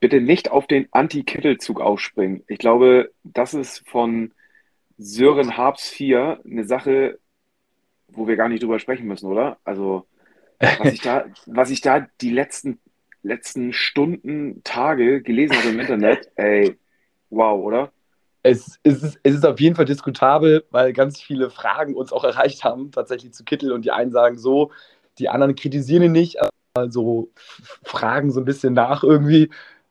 [0.00, 2.42] bitte nicht auf den Anti-Kittel-Zug aufspringen.
[2.48, 4.32] Ich glaube, das ist von
[4.98, 7.18] Sören Harps 4 eine Sache,
[8.08, 9.58] wo wir gar nicht drüber sprechen müssen, oder?
[9.64, 10.06] Also,
[10.58, 12.78] was ich da, was ich da die letzten,
[13.22, 16.76] letzten Stunden, Tage gelesen habe im Internet, ey,
[17.28, 17.92] wow, oder?
[18.42, 22.24] Es, es, ist, es ist auf jeden Fall diskutabel, weil ganz viele Fragen uns auch
[22.24, 23.70] erreicht haben, tatsächlich zu Kittel.
[23.70, 24.70] Und die einen sagen so,
[25.18, 26.38] die anderen kritisieren ihn nicht,
[26.74, 27.30] also
[27.82, 29.50] fragen so ein bisschen nach irgendwie.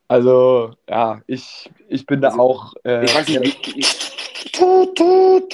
[0.09, 2.73] Also, ja, ich, ich bin da also, auch.
[2.83, 5.53] Äh, ich weiß nicht, ich, ich, tut, tut.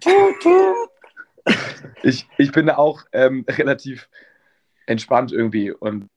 [0.00, 1.54] tut, tut.
[2.02, 4.08] ich, ich bin da auch ähm, relativ
[4.86, 6.10] entspannt irgendwie und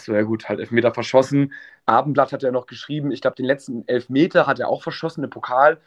[0.00, 1.52] so, ja gut, halt Elfmeter verschossen.
[1.84, 5.30] Abendblatt hat er noch geschrieben, ich glaube, den letzten Elfmeter hat er auch verschossen im
[5.30, 5.82] Pokal.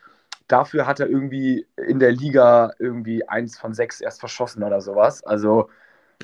[0.47, 5.23] Dafür hat er irgendwie in der Liga irgendwie eins von sechs erst verschossen oder sowas.
[5.23, 5.69] Also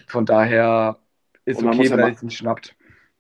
[0.08, 1.00] von daher
[1.46, 2.75] ist okay, wenn er jetzt nicht schnappt.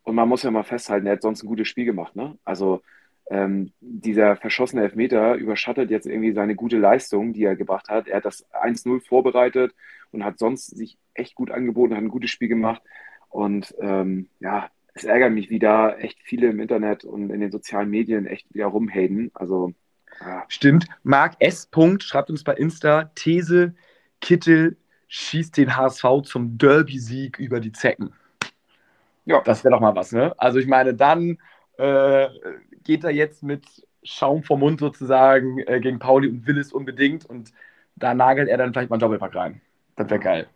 [0.05, 2.16] Und man muss ja mal festhalten, er hat sonst ein gutes Spiel gemacht.
[2.16, 2.38] Ne?
[2.45, 2.82] Also
[3.30, 8.08] ähm, dieser verschossene Elfmeter überschattet jetzt irgendwie seine gute Leistung, die er gebracht hat.
[8.08, 9.73] Er hat das 1-0 vorbereitet
[10.11, 12.83] und hat sonst sich echt gut angeboten, hat ein gutes Spiel gemacht.
[13.30, 17.52] Und ähm, ja, es ärgert mich, wie da echt viele im Internet und in den
[17.52, 19.31] sozialen Medien echt wieder rumhaten.
[19.33, 19.73] Also
[20.22, 20.45] ja.
[20.48, 20.86] Stimmt.
[21.03, 21.67] Marc S.
[22.00, 23.73] schreibt uns bei Insta, These,
[24.22, 28.14] Kittel schießt den HSV zum Derby-Sieg über die Zecken.
[29.26, 29.42] Ja.
[29.42, 30.34] Das wäre doch mal was, ne?
[30.38, 31.38] Also ich meine, dann
[31.78, 32.28] äh,
[32.84, 33.66] geht er jetzt mit
[34.04, 37.52] Schaum vom Mund sozusagen äh, gegen Pauli und will es unbedingt und
[37.95, 39.62] da nagelt er dann vielleicht mal einen Doppelpack rein.
[39.95, 40.48] Das wäre geil.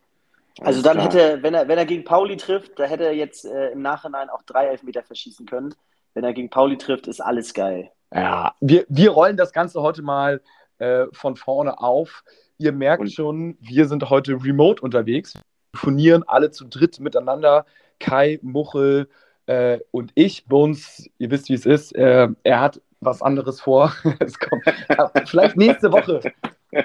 [0.60, 3.70] Also dann hätte, wenn er, wenn er gegen Pauli trifft, da hätte er jetzt äh,
[3.70, 5.74] im Nachhinein auch drei Elfmeter verschießen können.
[6.14, 7.90] Wenn er gegen Pauli trifft, ist alles geil.
[8.12, 10.42] Ja, wir, wir rollen das Ganze heute mal
[10.78, 12.24] äh, von vorne auf.
[12.58, 15.34] Ihr merkt Und schon, wir sind heute remote unterwegs.
[15.34, 17.64] Wir telefonieren alle zu dritt miteinander.
[18.00, 19.08] Kai, Muchel
[19.46, 20.44] äh, und ich.
[20.50, 23.92] Uns, ihr wisst, wie es ist, äh, er hat was anderes vor.
[24.18, 26.20] es kommt, ja, vielleicht nächste Woche.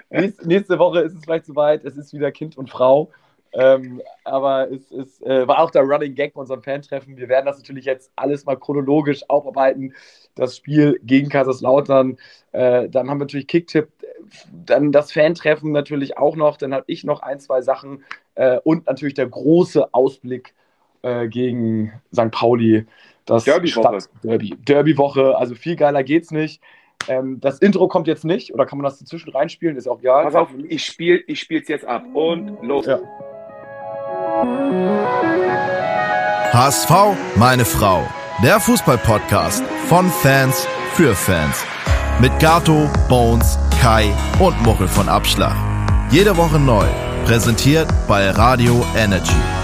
[0.09, 1.83] Nächste, nächste Woche ist es vielleicht soweit.
[1.83, 3.11] Es ist wieder Kind und Frau.
[3.53, 7.15] Ähm, aber es, es äh, war auch der Running Gag bei unserem Fan-Treffen.
[7.15, 9.93] Wir werden das natürlich jetzt alles mal chronologisch aufarbeiten.
[10.35, 12.17] Das Spiel gegen Kaiserslautern.
[12.51, 13.89] Äh, dann haben wir natürlich Kicktipp.
[14.65, 16.57] Dann das Fan-Treffen natürlich auch noch.
[16.57, 18.03] Dann habe ich noch ein, zwei Sachen.
[18.35, 20.53] Äh, und natürlich der große Ausblick
[21.05, 22.31] äh, gegen St.
[22.31, 22.85] Pauli.
[23.25, 23.99] Das Derby-Woche.
[24.23, 24.55] Derby.
[24.65, 25.37] Derby-Woche.
[25.37, 26.61] Also viel geiler geht's nicht.
[27.07, 29.77] Ähm, das Intro kommt jetzt nicht, oder kann man das dazwischen reinspielen?
[29.77, 30.23] Ist auch egal.
[30.23, 32.85] Pass auf, ich spiele ich spiel's jetzt ab und los.
[32.85, 32.99] Ja.
[36.51, 36.91] HSV,
[37.35, 38.03] meine Frau.
[38.43, 41.63] Der Fußballpodcast von Fans für Fans.
[42.19, 45.55] Mit Gato, Bones, Kai und Muchel von Abschlag.
[46.11, 46.85] Jede Woche neu.
[47.25, 49.54] Präsentiert bei Radio Energy.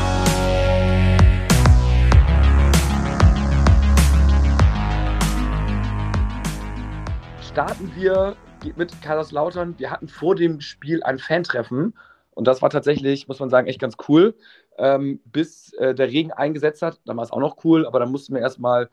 [7.52, 8.38] Starten wir
[8.78, 9.76] mit Kaiserslautern.
[9.78, 11.94] Wir hatten vor dem Spiel ein Fantreffen
[12.30, 14.36] und das war tatsächlich, muss man sagen, echt ganz cool
[14.78, 17.02] ähm, bis äh, der Regen eingesetzt hat.
[17.06, 18.90] Dann war es auch noch cool, aber dann mussten wir erstmal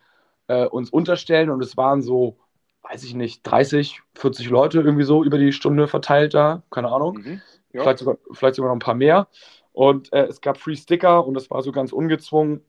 [0.49, 2.37] äh, uns unterstellen und es waren so,
[2.83, 7.19] weiß ich nicht, 30, 40 Leute irgendwie so über die Stunde verteilt da, keine Ahnung.
[7.19, 7.41] Mhm.
[7.73, 7.83] Ja.
[7.83, 9.29] Vielleicht, sogar, vielleicht sogar noch ein paar mehr.
[9.73, 12.65] Und äh, es gab Free Sticker und das war so ganz ungezwungen.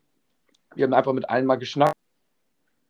[0.76, 1.96] Wir haben einfach mit allen mal geschnackt.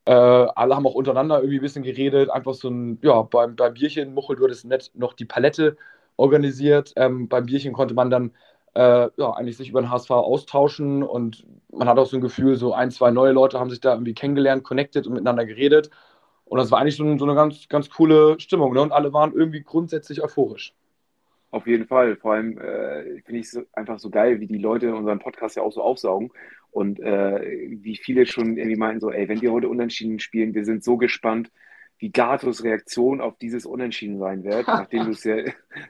[0.10, 0.12] Äh,
[0.56, 2.32] alle haben auch untereinander irgendwie ein bisschen geredet.
[2.32, 5.78] Einfach so ein, ja, beim, beim Bierchen, Muchel, du hattest nett noch die Palette
[6.18, 6.94] organisiert.
[6.96, 8.32] Ähm, beim Bierchen konnte man dann
[8.74, 12.56] äh, ja, eigentlich sich über den HSV austauschen und man hat auch so ein Gefühl,
[12.56, 15.92] so ein, zwei neue Leute haben sich da irgendwie kennengelernt, connected und miteinander geredet.
[16.46, 18.74] Und das war eigentlich so, so eine ganz, ganz coole Stimmung.
[18.74, 18.82] Ne?
[18.82, 20.74] Und alle waren irgendwie grundsätzlich euphorisch.
[21.52, 22.16] Auf jeden Fall.
[22.16, 25.62] Vor allem äh, finde ich es einfach so geil, wie die Leute unseren Podcast ja
[25.62, 26.32] auch so aufsaugen
[26.72, 30.66] und äh, wie viele schon irgendwie meinen so, ey, wenn wir heute unentschieden spielen, wir
[30.66, 31.52] sind so gespannt,
[31.98, 35.38] wie Gatos Reaktion auf dieses Unentschieden sein wird, nachdem du es ja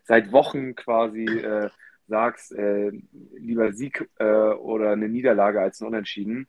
[0.04, 1.70] seit Wochen quasi äh,
[2.08, 2.92] sagst, äh,
[3.38, 6.48] lieber Sieg äh, oder eine Niederlage als ein Unentschieden.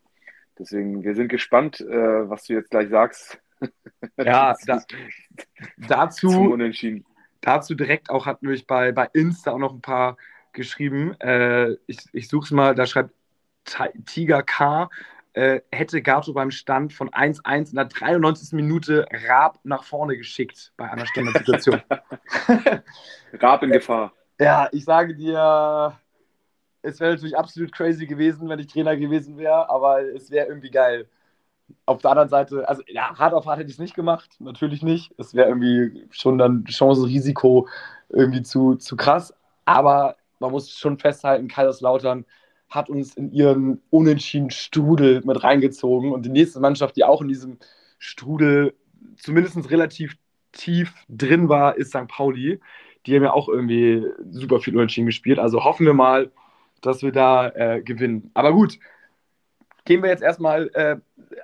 [0.59, 3.41] Deswegen, wir sind gespannt, äh, was du jetzt gleich sagst.
[4.17, 4.83] Ja, da,
[5.77, 6.57] dazu,
[7.43, 10.17] dazu direkt auch hat nämlich bei, bei Insta auch noch ein paar
[10.53, 11.15] geschrieben.
[11.21, 13.15] Äh, ich ich suche es mal, da schreibt
[14.07, 14.91] Tiger K.
[15.33, 18.53] Äh, hätte Gato beim Stand von 1-1 in der 93.
[18.53, 21.81] Minute Raab nach vorne geschickt bei einer Standardsituation.
[23.35, 24.13] Raab in Gefahr.
[24.41, 25.97] Ja, ich sage dir,
[26.83, 30.71] es wäre natürlich absolut crazy gewesen, wenn ich Trainer gewesen wäre, aber es wäre irgendwie
[30.71, 31.07] geil.
[31.87, 34.83] Auf der anderen Seite, also ja, hart auf hart hätte ich es nicht gemacht, natürlich
[34.83, 35.15] nicht.
[35.19, 37.69] Es wäre irgendwie schon dann Chance-Risiko
[38.09, 39.33] irgendwie zu, zu krass.
[39.65, 42.25] Aber man muss schon festhalten, Kaiserslautern
[42.71, 46.13] hat uns in ihren unentschiedenen Strudel mit reingezogen.
[46.13, 47.59] Und die nächste Mannschaft, die auch in diesem
[47.99, 48.75] Strudel
[49.17, 50.17] zumindest relativ
[50.53, 52.07] tief drin war, ist St.
[52.09, 52.61] Pauli.
[53.07, 55.39] Die haben ja auch irgendwie super viel Unentschieden gespielt.
[55.39, 56.31] Also hoffen wir mal,
[56.81, 58.31] dass wir da äh, gewinnen.
[58.35, 58.79] Aber gut,
[59.85, 60.97] gehen wir jetzt erstmal äh,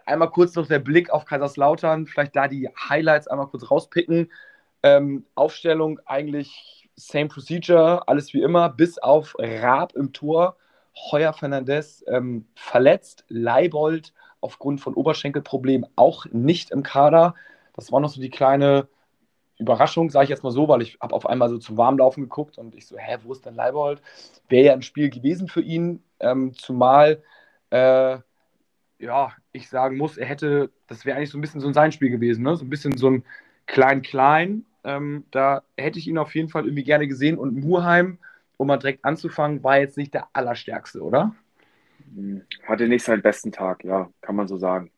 [0.05, 2.07] einmal kurz noch der Blick auf Kaiserslautern.
[2.07, 4.31] Vielleicht da die Highlights einmal kurz rauspicken.
[4.83, 10.57] Ähm, Aufstellung eigentlich same procedure, alles wie immer, bis auf Raab im Tor.
[10.97, 17.35] Heuer Fernandez ähm, verletzt, Leibold aufgrund von Oberschenkelproblemen auch nicht im Kader.
[17.75, 18.89] Das war noch so die kleine
[19.59, 22.59] Überraschung, sage ich jetzt mal so, weil ich habe auf einmal so zum Warmlaufen geguckt
[22.59, 24.03] und ich so, hä, wo ist denn Leibold?
[24.49, 27.23] Wäre ja ein Spiel gewesen für ihn, ähm, zumal,
[27.71, 28.19] äh,
[28.99, 31.93] ja, ich sagen muss, er hätte, das wäre eigentlich so ein bisschen so ein sein
[31.93, 32.57] Spiel gewesen, ne?
[32.57, 33.25] so ein bisschen so ein
[33.67, 34.65] Klein-Klein.
[34.85, 38.19] Ähm, da hätte ich ihn auf jeden Fall irgendwie gerne gesehen und Murheim,
[38.57, 41.35] um mal direkt anzufangen, war jetzt nicht der Allerstärkste, oder?
[42.67, 44.91] Hatte nicht seinen besten Tag, ja, kann man so sagen.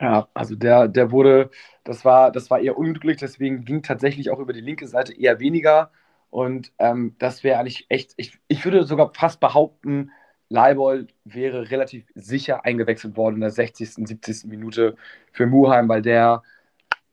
[0.00, 1.50] Ja, also der, der wurde,
[1.84, 5.40] das war, das war eher unglücklich, deswegen ging tatsächlich auch über die linke Seite eher
[5.40, 5.90] weniger.
[6.30, 10.10] Und ähm, das wäre eigentlich echt, ich, ich würde sogar fast behaupten,
[10.48, 14.44] Leibold wäre relativ sicher eingewechselt worden in der 60., 70.
[14.44, 14.96] Minute
[15.32, 16.42] für Muheim, weil der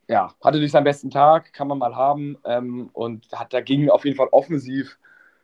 [0.07, 2.37] ja, hatte nicht seinen besten Tag, kann man mal haben.
[2.45, 4.97] Ähm, und hat, da ging auf jeden Fall offensiv,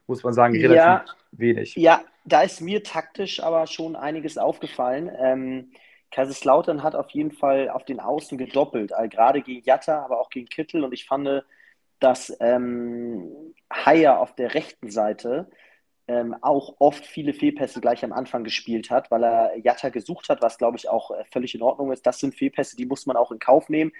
[0.10, 1.06] muss man sagen, relativ Ja.
[1.32, 1.76] wenig.
[1.76, 5.10] Ja, da ist mir taktisch aber schon einiges aufgefallen.
[5.18, 5.72] Ähm,
[6.12, 10.30] Kaiserslautern hat auf jeden Fall auf den Außen gedoppelt, äh, gerade gegen Jatta, aber auch
[10.30, 10.84] gegen Kittel.
[10.84, 11.44] Und ich fand,
[12.00, 15.50] dass ähm, Haier auf der rechten Seite
[16.08, 20.42] ähm, auch oft viele Fehlpässe gleich am Anfang gespielt hat, weil er Jatta gesucht hat,
[20.42, 22.08] was glaube ich auch äh, völlig in Ordnung ist.
[22.08, 23.92] Das sind Fehlpässe, die muss man auch in Kauf nehmen.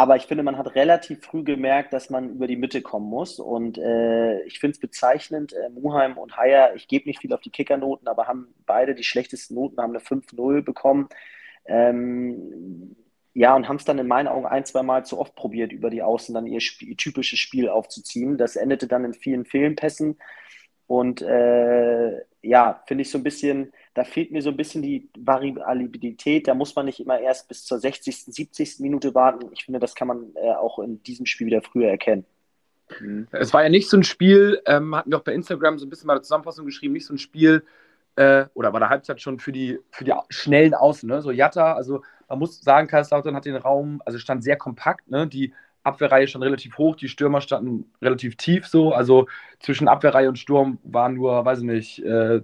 [0.00, 3.38] Aber ich finde, man hat relativ früh gemerkt, dass man über die Mitte kommen muss.
[3.38, 7.42] Und äh, ich finde es bezeichnend, äh, Muheim und Haier, ich gebe nicht viel auf
[7.42, 11.10] die Kickernoten, aber haben beide die schlechtesten Noten, haben eine 5-0 bekommen.
[11.66, 12.96] Ähm,
[13.34, 15.90] ja, und haben es dann in meinen Augen ein, zwei Mal zu oft probiert, über
[15.90, 18.38] die Außen dann ihr, Sp ihr typisches Spiel aufzuziehen.
[18.38, 20.16] Das endete dann in vielen Fehlenpässen.
[20.90, 25.08] Und äh, ja, finde ich so ein bisschen, da fehlt mir so ein bisschen die
[25.16, 26.48] Variabilität.
[26.48, 28.80] Da muss man nicht immer erst bis zur 60., 70.
[28.80, 29.50] Minute warten.
[29.52, 32.26] Ich finde, das kann man äh, auch in diesem Spiel wieder früher erkennen.
[33.30, 35.90] Es war ja nicht so ein Spiel, ähm, hatten wir auch bei Instagram so ein
[35.90, 37.64] bisschen mal eine Zusammenfassung geschrieben, nicht so ein Spiel,
[38.16, 41.22] äh, oder war der Halbzeit schon für die, für die schnellen Außen, ne?
[41.22, 45.28] So Jatta, also man muss sagen, Kaiserslautern hat den Raum, also stand sehr kompakt, ne?
[45.28, 49.26] Die Abwehrreihe stand relativ hoch, die Stürmer standen relativ tief so, also
[49.60, 52.42] zwischen Abwehrreihe und Sturm waren nur, weiß ich nicht, äh,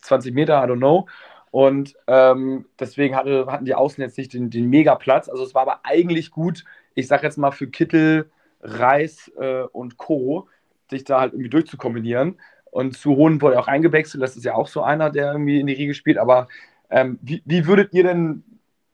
[0.00, 1.06] 20 Meter, I don't know.
[1.50, 5.28] Und ähm, deswegen hatte, hatten die Außen jetzt nicht den, den Mega-Platz.
[5.28, 6.64] Also es war aber eigentlich gut,
[6.94, 8.30] ich sag jetzt mal für Kittel,
[8.60, 10.48] Reis äh, und Co.,
[10.90, 12.38] sich da halt irgendwie durchzukombinieren.
[12.70, 14.22] Und zu Hohen wurde auch eingewechselt.
[14.22, 16.18] Das ist ja auch so einer, der irgendwie in die Riege spielt.
[16.18, 16.48] Aber
[16.90, 18.44] ähm, wie, wie würdet ihr denn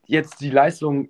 [0.07, 1.09] jetzt die Leistung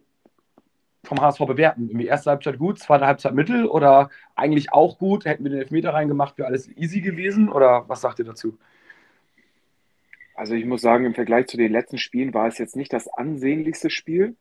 [1.04, 1.88] vom HSV bewerten?
[1.88, 5.24] Irgendwie erste Halbzeit gut, zweite Halbzeit mittel oder eigentlich auch gut?
[5.24, 7.48] Hätten wir den Elfmeter reingemacht, wäre alles easy gewesen?
[7.48, 8.56] Oder was sagt ihr dazu?
[10.34, 13.08] Also ich muss sagen, im Vergleich zu den letzten Spielen war es jetzt nicht das
[13.08, 14.36] ansehnlichste Spiel.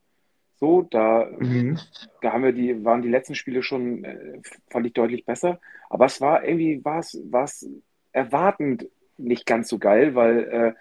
[0.59, 1.79] So, da, Mhm.
[2.21, 5.59] da haben wir die, waren die letzten Spiele schon, äh, fand ich deutlich besser.
[5.89, 7.67] Aber es war irgendwie, war es, war es
[8.11, 8.87] erwartend
[9.17, 10.73] nicht ganz so geil, weil äh,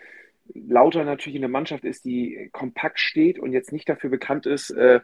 [0.55, 5.01] Lauter natürlich eine Mannschaft ist, die kompakt steht und jetzt nicht dafür bekannt ist, äh,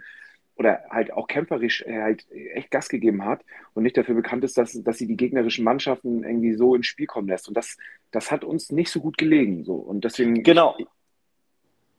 [0.56, 3.44] oder halt auch kämpferisch äh, halt echt Gas gegeben hat
[3.74, 7.06] und nicht dafür bekannt ist, dass, dass sie die gegnerischen Mannschaften irgendwie so ins Spiel
[7.06, 7.48] kommen lässt.
[7.48, 7.76] Und das,
[8.10, 9.64] das hat uns nicht so gut gelegen.
[9.64, 9.74] So.
[9.74, 10.76] Und deswegen, Genau,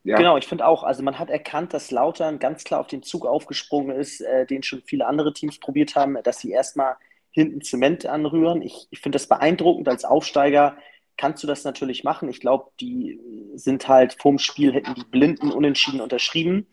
[0.08, 3.04] ja, Genau, ich finde auch, also man hat erkannt, dass Lautern ganz klar auf den
[3.04, 6.96] Zug aufgesprungen ist, äh, den schon viele andere Teams probiert haben, dass sie erstmal
[7.32, 8.62] hinten Zement anrühren.
[8.62, 9.90] Ich, ich finde das beeindruckend.
[9.90, 10.78] Als Aufsteiger
[11.18, 12.30] kannst du das natürlich machen.
[12.30, 13.20] Ich glaube, die
[13.56, 16.68] sind halt vorm Spiel, hätten die blinden Unentschieden unterschrieben.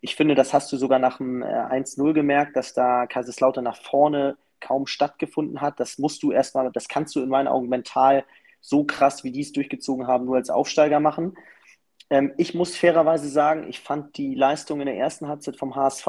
[0.00, 3.76] Ich finde, das hast du sogar nach dem äh, 1-0 gemerkt, dass da Kaiserslautern nach
[3.76, 5.80] vorne kaum stattgefunden hat.
[5.80, 8.24] Das musst du erstmal, das kannst du in meinen Augen mental
[8.60, 11.36] so krass, wie die es durchgezogen haben, nur als Aufsteiger machen.
[12.10, 16.06] Ähm, ich muss fairerweise sagen, ich fand die Leistung in der ersten Halbzeit vom HSV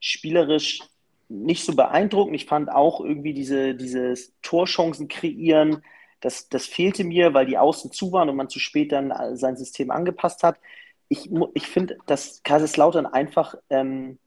[0.00, 0.80] spielerisch
[1.28, 2.36] nicht so beeindruckend.
[2.36, 5.82] Ich fand auch irgendwie diese, dieses Torchancen kreieren,
[6.20, 9.36] das, das fehlte mir, weil die Außen zu waren und man zu spät dann äh,
[9.36, 10.58] sein System angepasst hat.
[11.08, 14.18] Ich, ich finde, dass Kaiserslautern einfach, ähm,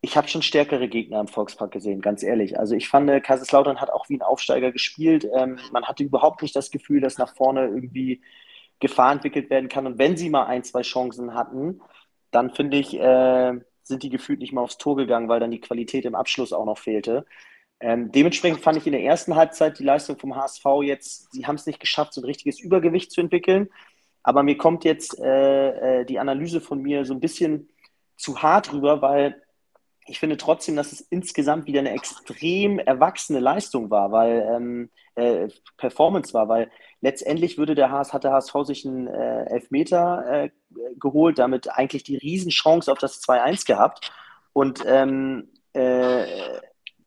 [0.00, 2.58] ich habe schon stärkere Gegner im Volkspark gesehen, ganz ehrlich.
[2.58, 5.26] Also ich fand, äh, Kaiserslautern hat auch wie ein Aufsteiger gespielt.
[5.34, 8.22] Ähm, man hatte überhaupt nicht das Gefühl, dass nach vorne irgendwie
[8.80, 9.86] Gefahr entwickelt werden kann.
[9.86, 11.80] Und wenn sie mal ein, zwei Chancen hatten,
[12.30, 13.52] dann finde ich, äh,
[13.84, 16.64] sind die gefühlt nicht mal aufs Tor gegangen, weil dann die Qualität im Abschluss auch
[16.64, 17.24] noch fehlte.
[17.80, 21.56] Ähm, dementsprechend fand ich in der ersten Halbzeit die Leistung vom HSV jetzt, sie haben
[21.56, 23.70] es nicht geschafft, so ein richtiges Übergewicht zu entwickeln.
[24.22, 27.68] Aber mir kommt jetzt äh, äh, die Analyse von mir so ein bisschen
[28.16, 29.42] zu hart rüber, weil
[30.06, 35.48] ich finde trotzdem, dass es insgesamt wieder eine extrem erwachsene Leistung war, weil ähm, äh,
[35.76, 40.50] Performance war, weil letztendlich würde der HSV, hat der HSV sich einen äh, Elfmeter äh,
[40.98, 44.12] geholt, damit eigentlich die Riesenchance auf das 2-1 gehabt.
[44.52, 46.24] Und ähm, äh,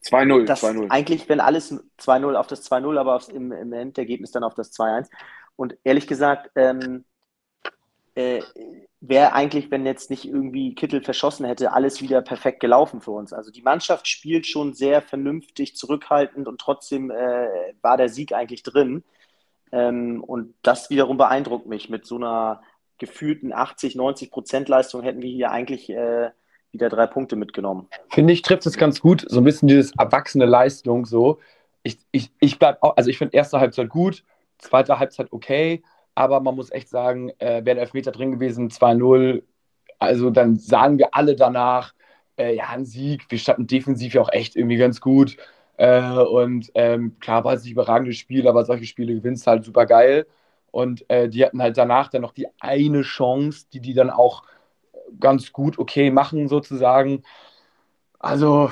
[0.03, 0.45] 2-0.
[0.45, 4.53] Das eigentlich, wenn alles 2-0 auf das 2-0, aber aufs, im, im Endergebnis dann auf
[4.53, 5.09] das 2-1.
[5.55, 7.05] Und ehrlich gesagt, ähm,
[8.15, 8.41] äh,
[9.01, 13.33] wäre eigentlich, wenn jetzt nicht irgendwie Kittel verschossen hätte, alles wieder perfekt gelaufen für uns.
[13.33, 18.63] Also die Mannschaft spielt schon sehr vernünftig, zurückhaltend und trotzdem äh, war der Sieg eigentlich
[18.63, 19.03] drin.
[19.71, 21.89] Ähm, und das wiederum beeindruckt mich.
[21.89, 22.61] Mit so einer
[22.97, 26.29] gefühlten 80, 90 Prozent Leistung hätten wir hier eigentlich äh,
[26.71, 27.87] wieder drei Punkte mitgenommen.
[28.09, 29.25] Finde ich, trifft es ganz gut.
[29.27, 31.39] So ein bisschen dieses erwachsene Leistung so.
[31.83, 34.23] Ich, ich, ich bleib auch, also ich finde erste Halbzeit gut,
[34.57, 35.83] zweite Halbzeit okay,
[36.15, 39.43] aber man muss echt sagen, äh, wäre der Elfmeter drin gewesen, 2-0,
[39.99, 41.93] also dann sagen wir alle danach,
[42.37, 45.37] äh, ja, ein Sieg, wir standen defensiv ja auch echt irgendwie ganz gut.
[45.77, 49.85] Äh, und ähm, klar war es nicht überragendes Spiel, aber solche Spiele gewinnst halt super
[49.85, 50.27] geil.
[50.71, 54.43] Und äh, die hatten halt danach dann noch die eine Chance, die die dann auch
[55.19, 57.23] ganz gut okay machen, sozusagen.
[58.25, 58.71] Also,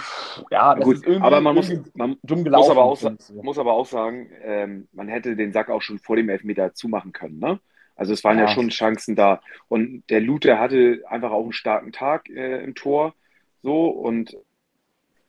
[0.50, 2.75] ja, das Gut, ist irgendwie, aber man, muss, man dumm gelaufen.
[2.75, 6.15] Muss aber auch, muss aber auch sagen, ähm, man hätte den Sack auch schon vor
[6.15, 7.38] dem Elfmeter zumachen können.
[7.38, 7.60] Ne?
[7.95, 8.45] Also es waren ja.
[8.45, 9.41] ja schon Chancen da.
[9.67, 13.13] Und der Lute hatte einfach auch einen starken Tag äh, im Tor.
[13.62, 14.36] So und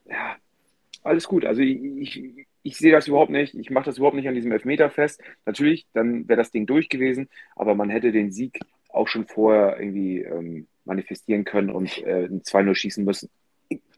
[0.06, 0.36] ja,
[1.02, 1.44] alles gut.
[1.44, 3.54] Also ich, ich, ich sehe das überhaupt nicht.
[3.54, 5.20] Ich mache das überhaupt nicht an diesem Elfmeter fest.
[5.44, 9.78] Natürlich, dann wäre das Ding durch gewesen, aber man hätte den Sieg auch schon vorher
[9.78, 13.28] irgendwie ähm, manifestieren können und äh, ein 2-0 schießen müssen.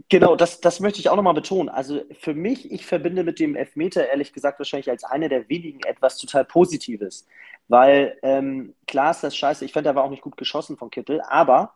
[0.08, 1.68] Genau, das, das möchte ich auch nochmal betonen.
[1.68, 5.80] Also für mich, ich verbinde mit dem Elfmeter ehrlich gesagt wahrscheinlich als eine der wenigen
[5.84, 7.26] etwas total Positives.
[7.68, 10.90] Weil ähm, klar ist das scheiße, ich fand, er war auch nicht gut geschossen von
[10.90, 11.74] Kittel, aber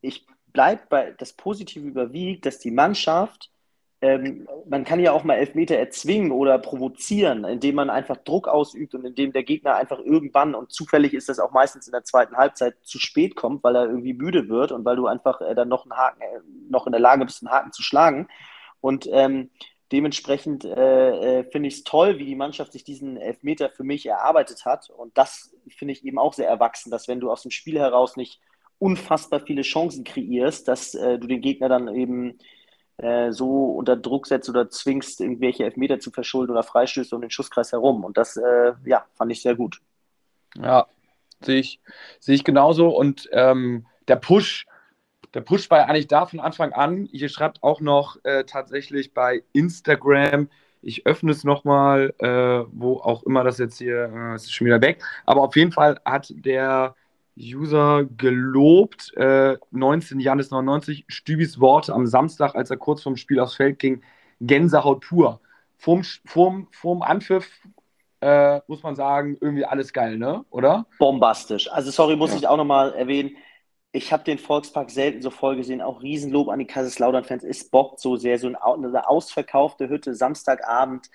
[0.00, 3.50] ich bleibe bei, das Positive überwiegt, dass die Mannschaft
[4.00, 8.94] ähm, man kann ja auch mal Elfmeter erzwingen oder provozieren, indem man einfach Druck ausübt
[8.94, 12.36] und indem der Gegner einfach irgendwann, und zufällig ist das auch meistens in der zweiten
[12.36, 15.68] Halbzeit, zu spät kommt, weil er irgendwie müde wird und weil du einfach äh, dann
[15.68, 16.40] noch einen Haken, äh,
[16.70, 18.28] noch in der Lage bist, einen Haken zu schlagen.
[18.80, 19.50] Und ähm,
[19.90, 24.06] dementsprechend äh, äh, finde ich es toll, wie die Mannschaft sich diesen Elfmeter für mich
[24.06, 24.90] erarbeitet hat.
[24.90, 28.16] Und das finde ich eben auch sehr erwachsen, dass wenn du aus dem Spiel heraus
[28.16, 28.40] nicht
[28.78, 32.38] unfassbar viele Chancen kreierst, dass äh, du den Gegner dann eben
[32.98, 37.30] äh, so unter Druck setzt oder zwingst, irgendwelche Elfmeter zu verschulden oder Freistöße um den
[37.30, 38.04] Schusskreis herum.
[38.04, 39.80] Und das, äh, ja, fand ich sehr gut.
[40.56, 40.86] Ja,
[41.40, 41.80] sehe ich,
[42.18, 42.88] sehe ich genauso.
[42.88, 44.66] Und ähm, der Push,
[45.34, 47.06] der Push war eigentlich da von Anfang an.
[47.06, 50.48] Ihr schreibt auch noch äh, tatsächlich bei Instagram,
[50.80, 54.80] ich öffne es nochmal, äh, wo auch immer das jetzt hier, äh, ist schon wieder
[54.80, 55.02] weg.
[55.26, 56.94] Aber auf jeden Fall hat der
[57.38, 59.12] User gelobt.
[59.16, 63.78] Äh, 19 Janis 99, Stübis Worte am Samstag, als er kurz vorm Spiel aufs Feld
[63.78, 64.02] ging,
[64.40, 65.40] Gänsehaut pur.
[65.76, 67.48] Vorm, vorm, vorm Anpfiff
[68.20, 70.44] äh, muss man sagen, irgendwie alles geil, ne?
[70.50, 70.86] Oder?
[70.98, 71.70] Bombastisch.
[71.70, 72.38] Also sorry, muss ja.
[72.38, 73.36] ich auch nochmal erwähnen.
[73.92, 75.80] Ich habe den Volkspark selten so voll gesehen.
[75.80, 77.44] Auch Riesenlob an die Kaiserslautern-Fans.
[77.44, 78.38] Es bockt so sehr.
[78.38, 81.08] So eine ausverkaufte Hütte, Samstagabend.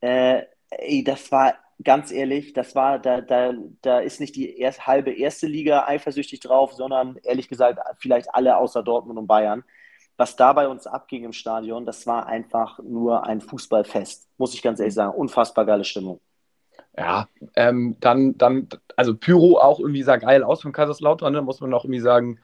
[0.00, 3.52] Äh, ey, das war ganz ehrlich, das war, da, da,
[3.82, 8.56] da ist nicht die erst, halbe erste Liga eifersüchtig drauf, sondern ehrlich gesagt, vielleicht alle
[8.56, 9.64] außer Dortmund und Bayern.
[10.16, 14.62] Was da bei uns abging im Stadion, das war einfach nur ein Fußballfest, muss ich
[14.62, 15.16] ganz ehrlich sagen.
[15.16, 16.20] Unfassbar geile Stimmung.
[16.96, 21.42] Ja, ähm, dann, dann, also Pyro auch irgendwie sah geil aus von Kaiserslautern, ne?
[21.42, 22.38] muss man auch irgendwie sagen,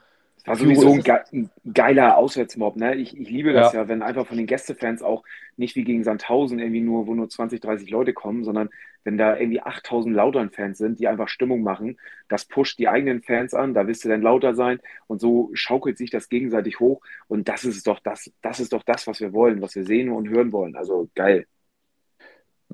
[0.46, 2.76] war sowieso ein, ge ein, geiler Auswärtsmob.
[2.76, 2.94] Ne?
[2.96, 3.82] Ich, ich liebe das ja.
[3.82, 3.88] ja.
[3.88, 5.24] wenn einfach von den Gästefans auch
[5.56, 8.70] nicht wie gegen Sandhausen irgendwie nur, wo nur 20, 30 Leute kommen, sondern
[9.04, 13.54] wenn da irgendwie 8000 Lautern-Fans sind, die einfach Stimmung machen, das pusht die eigenen Fans
[13.54, 17.48] an, da wirst du dann lauter sein und so schaukelt sich das gegenseitig hoch und
[17.48, 20.28] das ist doch das, das ist doch das, was wir wollen, was wir sehen und
[20.28, 20.76] hören wollen.
[20.76, 21.46] Also geil.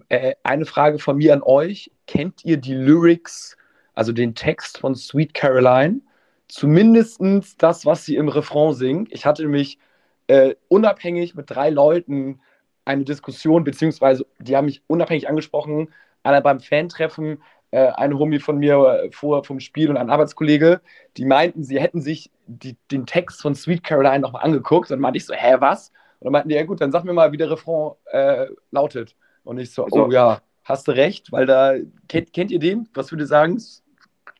[0.08, 1.90] Äh, eine Frage von mir an euch.
[2.06, 3.56] Kennt ihr die Lyrics,
[3.94, 6.00] also den Text von Sweet Caroline?
[6.48, 7.20] Zumindest
[7.58, 9.12] das, was sie im Refrain singt.
[9.12, 9.78] Ich hatte mich
[10.26, 12.40] äh, unabhängig mit drei Leuten
[12.84, 18.58] eine Diskussion, beziehungsweise die haben mich unabhängig angesprochen, einer beim Fantreffen, äh, ein Homie von
[18.58, 20.80] mir äh, vor vom Spiel und ein Arbeitskollege,
[21.16, 24.90] die meinten, sie hätten sich die, den Text von Sweet Caroline nochmal angeguckt.
[24.90, 25.90] Und meinte ich so, hä, was?
[26.20, 29.16] Und dann meinten die, ja gut, dann sag mir mal, wie der Refrain äh, lautet.
[29.44, 31.74] Und ich so, also, oh ja, hast du recht, weil da,
[32.08, 32.88] kennt, kennt ihr den?
[32.94, 33.60] Was würde sagen?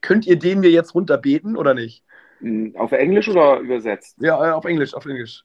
[0.06, 2.04] Könnt ihr den mir jetzt runterbeten oder nicht?
[2.38, 4.16] Hm, auf Englisch oder übersetzt?
[4.20, 5.44] Ja, äh, auf Englisch, auf Englisch.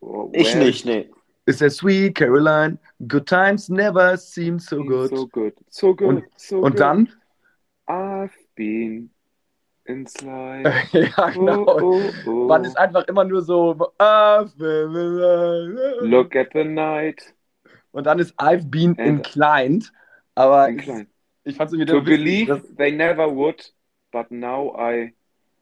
[0.00, 1.10] Oh, ich nicht, nee.
[1.44, 2.78] Ist der Sweet Caroline,
[3.08, 5.10] good times never seem so good.
[5.10, 6.80] So good, so good, und, so und good.
[6.80, 7.08] dann?
[7.88, 9.10] I've been
[9.88, 10.72] and slide.
[10.92, 11.64] ja, genau.
[11.66, 12.46] Oh, oh, oh.
[12.46, 13.74] Man ist einfach immer nur so.
[16.00, 17.34] Look at the night.
[17.92, 19.92] Und dann ist I've been And- inclined.
[20.36, 21.08] Aber Inclined.
[21.44, 23.74] ich fand es irgendwie To believe dass- they never would,
[24.12, 25.12] but now I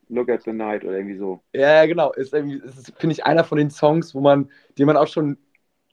[0.09, 1.41] look at the night oder irgendwie so.
[1.53, 2.11] Ja, genau.
[2.13, 5.37] Ist ist, finde ich, einer von den Songs, wo man, den man auch schon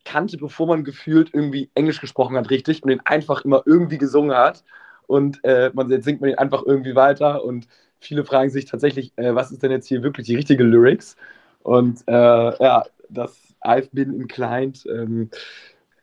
[0.05, 4.37] kannte, bevor man gefühlt irgendwie Englisch gesprochen hat, richtig, und den einfach immer irgendwie gesungen
[4.37, 4.65] hat.
[5.07, 7.45] Und äh, man jetzt singt man ihn einfach irgendwie weiter.
[7.45, 7.69] Und
[8.01, 11.17] viele fragen sich tatsächlich, äh, was ist denn jetzt hier wirklich die richtige Lyrics?
[11.63, 15.31] Und äh, ja, das I've been inclined ähm,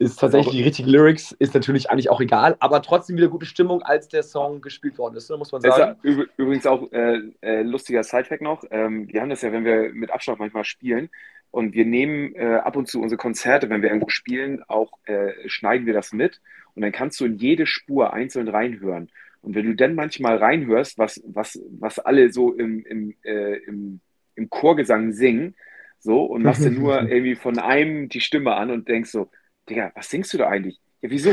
[0.04, 3.82] ist tatsächlich die richtige Lyrics, ist natürlich eigentlich auch egal, aber trotzdem wieder gute Stimmung,
[3.82, 6.00] als der Song gespielt worden ist, ne, muss man ist sagen.
[6.04, 8.64] üb- übrigens auch äh, äh, lustiger Sidefact noch.
[8.72, 11.10] Ähm, wir haben das ja, wenn wir mit Abstand manchmal spielen
[11.52, 15.32] und wir nehmen äh, ab und zu unsere Konzerte, wenn wir irgendwo spielen, auch äh,
[15.48, 16.42] schneiden wir das mit
[16.76, 19.10] und dann kannst du in jede Spur einzeln reinhören.
[19.42, 24.00] Und wenn du dann manchmal reinhörst, was, was, was alle so im, im, äh, im,
[24.36, 25.56] im Chorgesang singen,
[26.00, 29.30] so, und machst dann nur irgendwie von einem die Stimme an und denkst so,
[29.70, 30.80] Digga, was singst du da eigentlich?
[31.02, 31.32] Ja, wieso?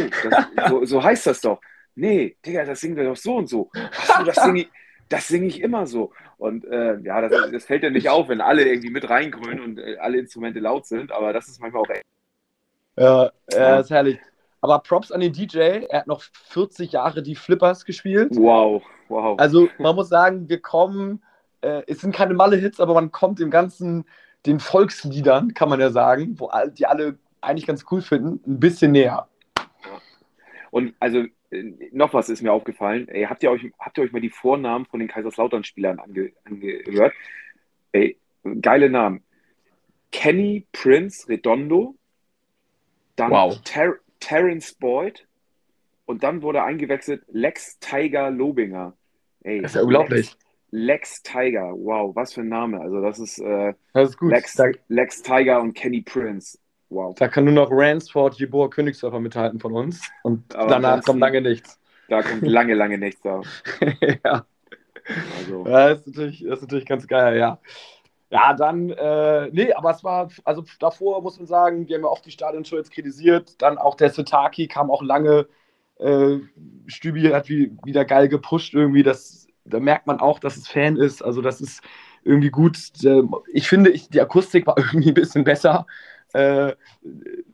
[0.56, 1.60] Das, so, so heißt das doch.
[1.94, 3.70] Nee, Digga, das singen wir doch so und so.
[3.74, 4.70] Ach so, das singe ich,
[5.08, 6.12] das singe ich immer so.
[6.38, 9.78] Und äh, ja, das, das fällt ja nicht auf, wenn alle irgendwie mit reingrölen und
[9.78, 12.04] äh, alle Instrumente laut sind, aber das ist manchmal auch echt.
[12.96, 13.58] Ja, Ja.
[13.58, 14.18] ja, ist herrlich.
[14.62, 15.58] Aber Props an den DJ,
[15.88, 18.30] er hat noch 40 Jahre die Flippers gespielt.
[18.34, 19.38] Wow, wow.
[19.38, 21.22] Also man muss sagen, wir kommen,
[21.62, 24.04] äh, es sind keine Malle-Hits, aber man kommt dem Ganzen,
[24.46, 28.60] den Volksliedern, kann man ja sagen, wo all, die alle eigentlich ganz cool finden, ein
[28.60, 29.28] bisschen näher.
[30.70, 33.08] Und also äh, noch was ist mir aufgefallen.
[33.08, 37.12] Ey, habt ihr euch, habt ihr euch mal die Vornamen von den Kaiserslautern-Spielern ange, angehört?
[37.92, 38.16] Ey,
[38.60, 39.22] geile Namen.
[40.12, 41.96] Kenny Prince Redondo,
[43.16, 43.60] dann Wow.
[43.62, 45.26] Ter Terence Boyd
[46.04, 48.94] und dann wurde eingewechselt Lex Tiger Lobinger.
[49.42, 50.36] Ey, Das ist ja unglaublich.
[50.70, 52.80] Lex, Lex Tiger, wow, was für ein Name.
[52.80, 54.30] Also das ist äh, Das ist gut.
[54.30, 54.56] Lex,
[54.88, 56.58] Lex Tiger und Kenny Prince.
[56.90, 57.14] Wow.
[57.14, 60.02] da kann nur noch Ransford, Jeboa Königsdörfer mithalten von uns.
[60.24, 61.78] Und Aber danach kommt lange nichts.
[62.08, 63.40] Da kommt lange, lange nichts da.
[64.24, 64.44] ja.
[65.38, 67.60] Also, Ja, das ist natürlich, das ist natürlich ganz geil, ja.
[68.30, 72.08] Ja, dann, äh, nee, aber es war, also davor muss man sagen, wir haben ja
[72.08, 75.46] oft die Stadionshow jetzt kritisiert, dann auch der Setaki kam auch lange,
[75.98, 76.38] äh,
[76.86, 80.96] Stübi hat wie, wieder geil gepusht irgendwie, das, da merkt man auch, dass es Fan
[80.96, 81.82] ist, also das ist
[82.22, 82.78] irgendwie gut.
[83.52, 85.86] Ich finde, ich, die Akustik war irgendwie ein bisschen besser,
[86.34, 86.74] äh,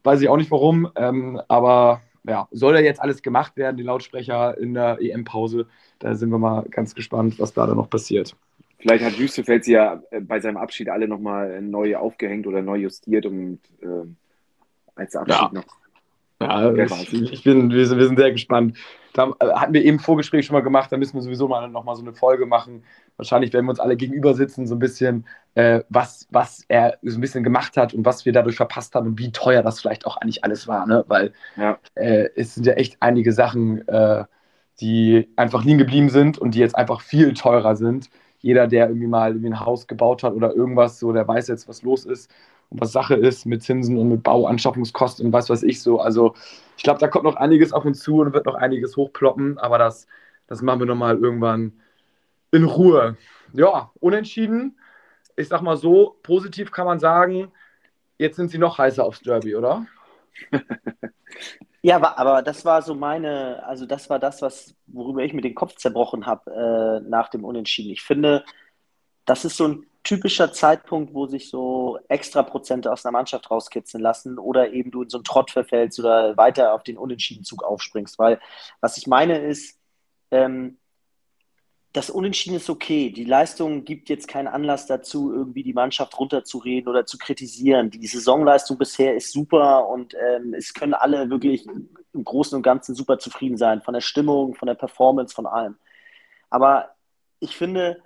[0.03, 3.83] weiß ich auch nicht warum, ähm, aber ja, soll ja jetzt alles gemacht werden, die
[3.85, 5.67] Lautsprecher in der EM-Pause,
[5.99, 8.37] da sind wir mal ganz gespannt, was da dann noch passiert.
[8.79, 13.27] vielleicht hat Wüstefels ja äh, bei seinem Abschied alle nochmal neu aufgehängt oder neu justiert
[13.27, 14.07] und äh,
[14.95, 15.51] als Abschied Ja.
[15.53, 15.65] noch.
[16.41, 18.77] Ja, ich, ich bin, wir, sind, wir sind sehr gespannt.
[19.17, 21.85] Da äh, hatten wir eben Vorgespräch schon mal gemacht, da müssen wir sowieso mal noch
[21.85, 22.85] mal so eine Folge machen.
[23.17, 27.17] Wahrscheinlich werden wir uns alle gegenüber sitzen, so ein bisschen, äh, was, was er so
[27.19, 30.07] ein bisschen gemacht hat und was wir dadurch verpasst haben und wie teuer das vielleicht
[30.07, 31.05] auch eigentlich alles war, ne?
[31.09, 31.79] Weil Ja.
[31.95, 34.25] äh, es sind ja echt einige Sachen, äh,
[34.81, 38.11] die einfach liegen geblieben sind und die jetzt einfach viel teurer sind.
[38.41, 41.69] Jeder, der irgendwie mal irgendwie ein Haus gebaut hat oder irgendwas, so, der weiß jetzt,
[41.69, 42.31] was los ist
[42.71, 46.01] und was Sache ist mit Zinsen und mit Bauanschaffungskosten und was weiß ich so.
[46.01, 46.35] Also
[46.77, 49.79] ich glaube, da kommt noch einiges auf uns zu und wird noch einiges hochploppen, aber
[49.79, 50.07] das,
[50.47, 51.73] das machen wir nochmal irgendwann
[52.53, 53.17] in Ruhe.
[53.53, 54.79] Ja, unentschieden.
[55.37, 57.53] Ich sag mal so, positiv kann man sagen,
[58.19, 59.87] jetzt sind sie noch heißer aufs Derby, oder?
[61.87, 65.55] Ja, aber, das war so meine, also das war das, was, worüber ich mir den
[65.55, 66.51] Kopf zerbrochen habe
[67.05, 67.93] äh, nach dem Unentschieden.
[67.93, 68.45] Ich finde,
[69.25, 74.03] das ist so ein typischer Zeitpunkt, wo sich so extra Prozente aus einer Mannschaft rauskitzeln
[74.03, 78.19] lassen oder eben du in so einen Trott verfällst oder weiter auf den Unentschiedenzug aufspringst.
[78.19, 78.41] Weil
[78.81, 79.81] was ich meine ist,
[80.31, 80.79] ähm,
[81.93, 83.11] das Unentschieden ist okay.
[83.11, 87.91] Die Leistung gibt jetzt keinen Anlass dazu, irgendwie die Mannschaft runterzureden oder zu kritisieren.
[87.91, 92.95] Die Saisonleistung bisher ist super und ähm, es können alle wirklich im Großen und Ganzen
[92.95, 95.79] super zufrieden sein, von der Stimmung, von der Performance, von allem.
[96.49, 96.95] Aber
[97.41, 98.03] ich finde,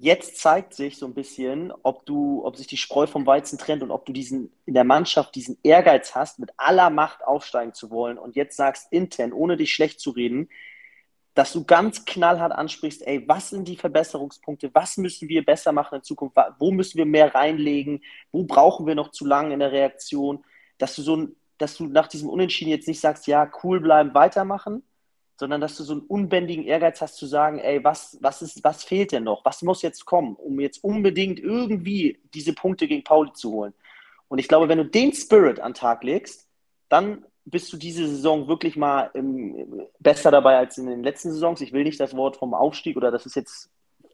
[0.00, 3.82] jetzt zeigt sich so ein bisschen, ob du, ob sich die Spreu vom Weizen trennt
[3.82, 7.90] und ob du diesen in der Mannschaft diesen Ehrgeiz hast, mit aller Macht aufsteigen zu
[7.90, 10.48] wollen und jetzt sagst intern, ohne dich schlecht zu reden,
[11.34, 15.96] dass du ganz knallhart ansprichst, ey, was sind die Verbesserungspunkte, was müssen wir besser machen
[15.96, 19.70] in Zukunft, wo müssen wir mehr reinlegen, wo brauchen wir noch zu lange in der
[19.70, 20.42] Reaktion,
[20.78, 24.82] dass du so dass du nach diesem Unentschieden jetzt nicht sagst, ja, cool bleiben, weitermachen,
[25.40, 28.84] sondern dass du so einen unbändigen Ehrgeiz hast zu sagen, ey, was, was, ist, was
[28.84, 29.42] fehlt denn noch?
[29.46, 33.72] Was muss jetzt kommen, um jetzt unbedingt irgendwie diese Punkte gegen Pauli zu holen?
[34.28, 36.46] Und ich glaube, wenn du den Spirit an den Tag legst,
[36.90, 41.62] dann bist du diese Saison wirklich mal im, besser dabei als in den letzten Saisons.
[41.62, 43.70] Ich will nicht das Wort vom Aufstieg oder das ist jetzt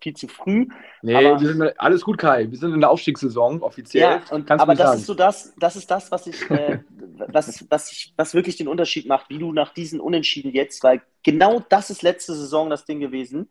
[0.07, 0.69] viel zu früh.
[1.03, 2.49] Nee, aber, wir sind, alles gut, Kai.
[2.49, 4.03] Wir sind in der Aufstiegssaison, offiziell.
[4.03, 5.01] Ja, und, aber das sagen.
[5.01, 6.79] ist so das, das ist das, was ich, äh,
[7.29, 11.03] was, was ich, was wirklich den Unterschied macht, wie du nach diesen Unentschieden jetzt, weil
[11.25, 13.49] genau das ist letzte Saison das Ding gewesen,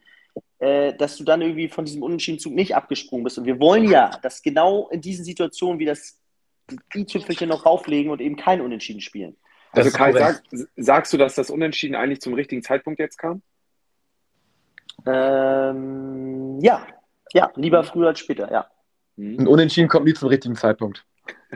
[0.59, 3.37] äh, dass du dann irgendwie von diesem Unentschiedenzug nicht abgesprungen bist.
[3.37, 6.21] Und wir wollen ja, dass genau in diesen Situationen wie das
[6.95, 9.35] i-Tüpfelchen noch rauflegen und eben kein Unentschieden spielen.
[9.73, 10.41] Also Kai, sag,
[10.77, 13.41] sagst du, dass das Unentschieden eigentlich zum richtigen Zeitpunkt jetzt kam?
[15.05, 16.85] Ähm, ja,
[17.33, 17.87] ja, lieber mhm.
[17.87, 18.67] früher als später, ja.
[19.15, 19.39] Mhm.
[19.39, 21.05] Ein Unentschieden kommt nie zum richtigen Zeitpunkt.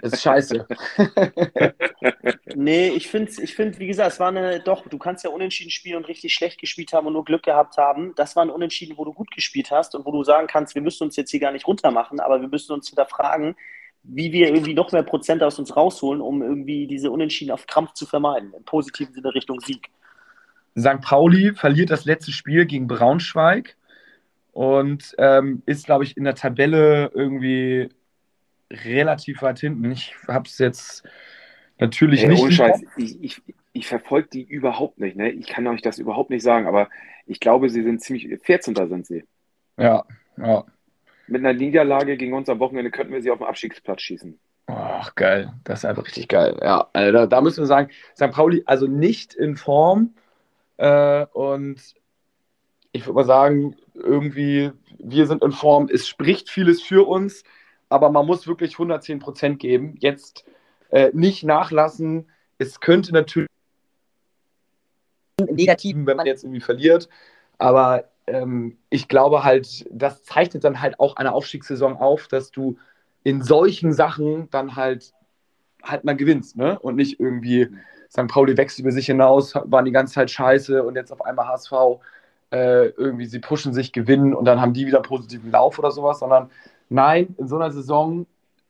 [0.02, 0.68] Das ist scheiße.
[2.56, 5.70] nee, ich finde, ich find, wie gesagt, es war eine, doch, du kannst ja unentschieden
[5.70, 8.14] spielen und richtig schlecht gespielt haben und nur Glück gehabt haben.
[8.16, 10.82] Das war ein Unentschieden, wo du gut gespielt hast und wo du sagen kannst, wir
[10.82, 13.56] müssen uns jetzt hier gar nicht runtermachen, aber wir müssen uns hinterfragen,
[14.04, 17.94] wie wir irgendwie noch mehr Prozent aus uns rausholen, um irgendwie diese Unentschieden auf Krampf
[17.94, 18.54] zu vermeiden.
[18.56, 19.90] Im positiven Sinne Richtung Sieg.
[20.78, 21.02] St.
[21.02, 23.76] Pauli verliert das letzte Spiel gegen Braunschweig
[24.60, 27.88] und ähm, ist, glaube ich, in der Tabelle irgendwie
[28.70, 29.90] relativ weit hinten.
[29.90, 31.08] Ich habe es jetzt
[31.78, 32.42] natürlich Ey, nicht.
[32.42, 33.42] Ohne Scheiß, ich, ich,
[33.72, 35.16] ich verfolge die überhaupt nicht.
[35.16, 35.30] Ne?
[35.30, 36.90] Ich kann euch das überhaupt nicht sagen, aber
[37.26, 38.28] ich glaube, sie sind ziemlich.
[38.44, 38.76] 14.
[38.76, 39.24] sind sie.
[39.78, 40.04] Ja,
[40.36, 40.66] ja.
[41.28, 44.38] Mit einer Niederlage gegen uns am Wochenende könnten wir sie auf dem Abstiegsplatz schießen.
[44.68, 45.54] Ach, geil.
[45.64, 46.60] Das ist einfach richtig geil.
[46.62, 48.32] Ja, also da, da müssen wir sagen, St.
[48.32, 50.16] Pauli also nicht in Form.
[50.76, 51.96] Äh, und
[52.92, 55.90] ich würde mal sagen, irgendwie, wir sind in Form.
[55.92, 57.44] Es spricht vieles für uns,
[57.90, 59.96] aber man muss wirklich 110 Prozent geben.
[60.00, 60.46] Jetzt
[60.90, 62.30] äh, nicht nachlassen.
[62.58, 63.50] Es könnte natürlich
[65.50, 67.08] negativ, wenn man jetzt irgendwie verliert,
[67.58, 72.78] aber ähm, ich glaube halt, das zeichnet dann halt auch eine Aufstiegssaison auf, dass du
[73.24, 75.14] in solchen Sachen dann halt
[75.84, 76.78] halt mal gewinnst, ne?
[76.80, 77.70] Und nicht irgendwie
[78.12, 78.28] St.
[78.28, 81.72] Pauli wächst über sich hinaus, waren die ganze Zeit scheiße und jetzt auf einmal HSV
[82.52, 85.92] äh, irgendwie sie pushen sich, gewinnen und dann haben die wieder einen positiven Lauf oder
[85.92, 86.50] sowas, sondern
[86.90, 88.26] nein, in so einer Saison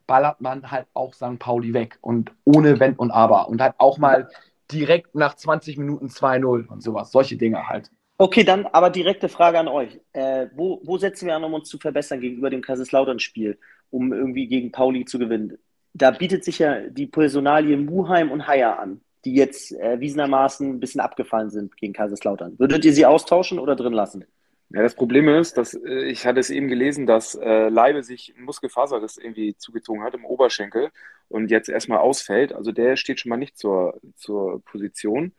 [0.08, 1.38] ballert man halt auch St.
[1.39, 4.30] Pauli weg und ohne Wenn und Aber und halt auch mal
[4.72, 7.92] direkt nach 20 Minuten 2-0 und sowas, solche Dinge halt.
[8.18, 10.00] Okay, dann aber direkte Frage an euch.
[10.12, 13.58] Äh, wo, wo, setzen wir an, um uns zu verbessern gegenüber dem Kaiserslautern-Spiel,
[13.92, 15.58] um irgendwie gegen Pauli zu gewinnen?
[15.94, 20.80] Da bietet sich ja die Personalie Muheim und Haier an, die jetzt äh, wiesenermaßen ein
[20.80, 22.58] bisschen abgefallen sind gegen Kaiserslautern.
[22.58, 24.26] Würdet ihr sie austauschen oder drin lassen?
[24.72, 28.34] Ja, das Problem ist, dass äh, ich hatte es eben gelesen, dass äh, Leibe sich
[28.38, 30.92] ein Muskelfaserriss irgendwie zugezogen hat im Oberschenkel
[31.28, 32.54] und jetzt erstmal ausfällt.
[32.54, 35.34] Also der steht schon mal nicht zur, zur Position.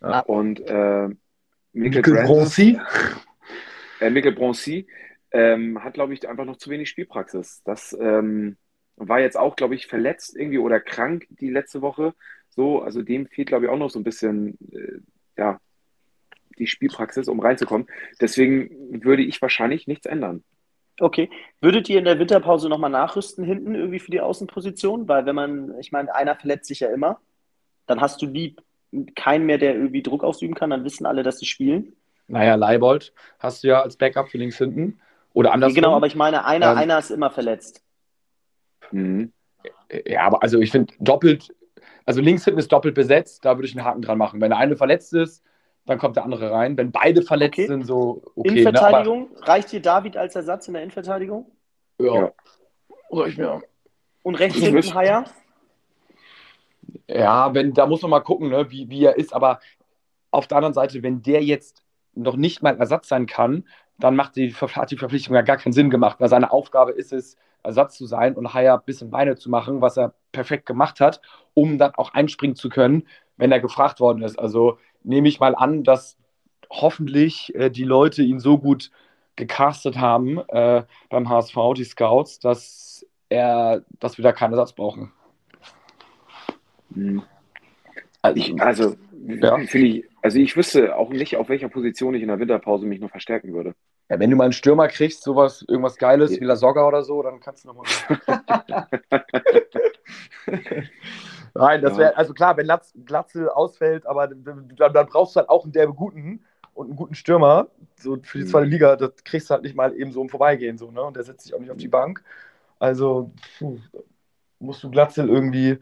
[0.00, 0.20] Ja.
[0.20, 1.08] Und äh,
[1.72, 2.78] Mikkel Bronzy.
[4.00, 4.88] Äh, Mikkel Bronzy
[5.30, 7.62] ähm, hat, glaube ich, einfach noch zu wenig Spielpraxis.
[7.64, 8.56] Das ähm,
[8.96, 12.12] war jetzt auch, glaube ich, verletzt irgendwie oder krank die letzte Woche.
[12.54, 14.98] So, also dem fehlt, glaube ich, auch noch so ein bisschen, äh,
[15.36, 15.60] ja,
[16.58, 17.88] die Spielpraxis, um reinzukommen.
[18.20, 20.44] Deswegen würde ich wahrscheinlich nichts ändern.
[21.00, 21.28] Okay.
[21.60, 25.08] Würdet ihr in der Winterpause nochmal nachrüsten hinten irgendwie für die Außenposition?
[25.08, 27.20] Weil wenn man, ich meine, einer verletzt sich ja immer,
[27.86, 28.62] dann hast du lieb
[29.16, 31.96] keinen mehr, der irgendwie Druck ausüben kann, dann wissen alle, dass sie spielen.
[32.28, 35.00] Naja, Leibold hast du ja als Backup für links hinten.
[35.32, 35.74] Oder andersrum.
[35.74, 37.82] Genau, aber ich meine, einer, ähm, einer ist immer verletzt.
[38.92, 39.32] Mhm.
[40.06, 41.52] Ja, aber also ich finde doppelt,
[42.04, 44.40] also links hinten ist doppelt besetzt, da würde ich einen Haken dran machen.
[44.40, 45.42] Wenn der eine verletzt ist,
[45.86, 46.76] dann kommt der andere rein.
[46.76, 47.66] Wenn beide verletzt okay.
[47.66, 48.50] sind, so okay.
[48.50, 51.50] Ne, Innenverteidigung, ne, reicht dir David als Ersatz in der Innenverteidigung?
[51.98, 52.14] Ja.
[52.14, 52.32] ja.
[53.10, 53.62] Reicht mir.
[54.22, 55.24] Und rechts hinten Haier?
[57.08, 59.34] Ja, wenn, da muss man mal gucken, ne, wie, wie er ist.
[59.34, 59.60] Aber
[60.30, 61.82] auf der anderen Seite, wenn der jetzt
[62.14, 63.64] noch nicht mal Ersatz sein kann,
[63.98, 67.12] dann macht die, hat die Verpflichtung ja gar keinen Sinn gemacht, weil seine Aufgabe ist
[67.12, 71.00] es, Ersatz zu sein und Haier ein bisschen Beine zu machen, was er perfekt gemacht
[71.00, 71.20] hat,
[71.54, 74.38] um dann auch einspringen zu können, wenn er gefragt worden ist.
[74.38, 76.16] Also nehme ich mal an, dass
[76.70, 78.90] hoffentlich äh, die Leute ihn so gut
[79.36, 85.12] gecastet haben äh, beim HSV, die Scouts, dass er, dass wir da keinen Ersatz brauchen.
[86.90, 87.22] Mhm.
[88.22, 88.96] Also, ich, also,
[89.26, 89.58] ja.
[89.58, 93.10] ich, also ich wüsste auch nicht, auf welcher Position ich in der Winterpause mich noch
[93.10, 93.74] verstärken würde.
[94.08, 96.40] Ja, wenn du mal einen Stürmer kriegst, sowas, irgendwas Geiles ja.
[96.40, 97.86] wie La Soga oder so, dann kannst du nochmal.
[101.54, 102.68] Nein, das wäre, also klar, wenn
[103.06, 107.14] Glatze ausfällt, aber dann, dann, brauchst du halt auch einen derbe guten und einen guten
[107.14, 108.72] Stürmer, so für die zweite mhm.
[108.72, 111.02] Liga, das kriegst du halt nicht mal eben so im Vorbeigehen, so, ne?
[111.02, 112.22] Und der setzt sich auch nicht auf die Bank.
[112.80, 113.78] Also puh,
[114.58, 115.78] musst du Glatzel irgendwie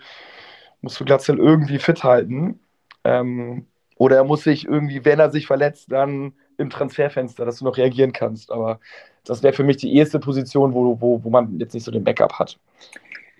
[0.82, 2.60] musst du Glatzel irgendwie fit halten.
[3.04, 7.64] Ähm, oder er muss sich irgendwie, wenn er sich verletzt, dann im Transferfenster, dass du
[7.64, 8.50] noch reagieren kannst.
[8.50, 8.80] Aber
[9.24, 12.04] das wäre für mich die erste Position, wo, wo, wo man jetzt nicht so den
[12.04, 12.58] Backup hat.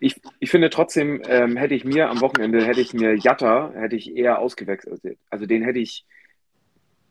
[0.00, 3.96] Ich, ich finde trotzdem, ähm, hätte ich mir am Wochenende, hätte ich mir Jatta, hätte
[3.96, 5.00] ich eher ausgewechselt.
[5.30, 6.04] Also den hätte ich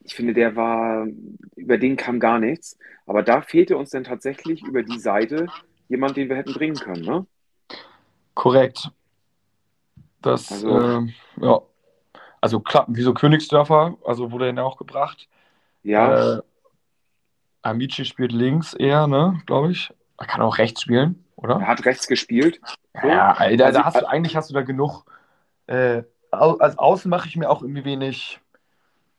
[0.04, 1.08] ich finde, der war,
[1.56, 2.78] über den kam gar nichts.
[3.06, 5.48] Aber da fehlte uns dann tatsächlich über die Seite
[5.90, 7.26] jemand, den wir hätten bringen können, ne?
[8.34, 8.90] Korrekt.
[10.22, 11.08] Das, also, äh,
[11.42, 11.62] ja.
[12.40, 15.28] Also klar, wieso Königsdörfer, also wurde er ja auch gebracht.
[15.84, 16.38] Ja.
[16.38, 16.42] Äh,
[17.62, 19.94] Amici spielt links eher, ne, glaube ich.
[20.18, 21.56] Er kann auch rechts spielen, oder?
[21.56, 22.60] Er hat rechts gespielt.
[23.02, 23.08] So.
[23.08, 25.06] Ja, Alter, also, da hast du, eigentlich hast du da genug.
[25.68, 28.40] Äh, als Außen mache ich mir auch irgendwie wenig,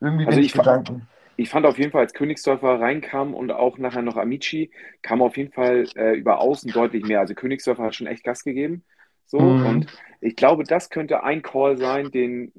[0.00, 1.00] irgendwie also wenig ich Gedanken.
[1.00, 4.70] Fand, ich fand auf jeden Fall, als Königsdörfer reinkam und auch nachher noch Amici,
[5.02, 7.20] kam auf jeden Fall äh, über Außen deutlich mehr.
[7.20, 8.84] Also Königsdörfer hat schon echt Gas gegeben.
[9.26, 9.66] So, mhm.
[9.66, 9.86] und
[10.20, 12.52] ich glaube, das könnte ein Call sein, den,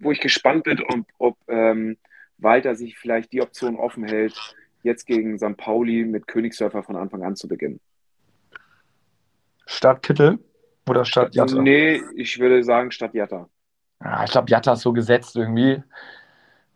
[0.00, 1.96] wo ich gespannt bin, ob, ob ähm,
[2.42, 4.34] Walter sich vielleicht die Option offen hält,
[4.82, 5.56] jetzt gegen St.
[5.56, 7.80] Pauli mit Königsdörfer von Anfang an zu beginnen.
[9.66, 10.38] Statt Kittel
[10.88, 11.60] oder statt Jatta?
[11.60, 13.48] Nee, ich würde sagen statt Jatta.
[14.02, 15.82] Ja, ich glaube, Jatta ist so gesetzt irgendwie.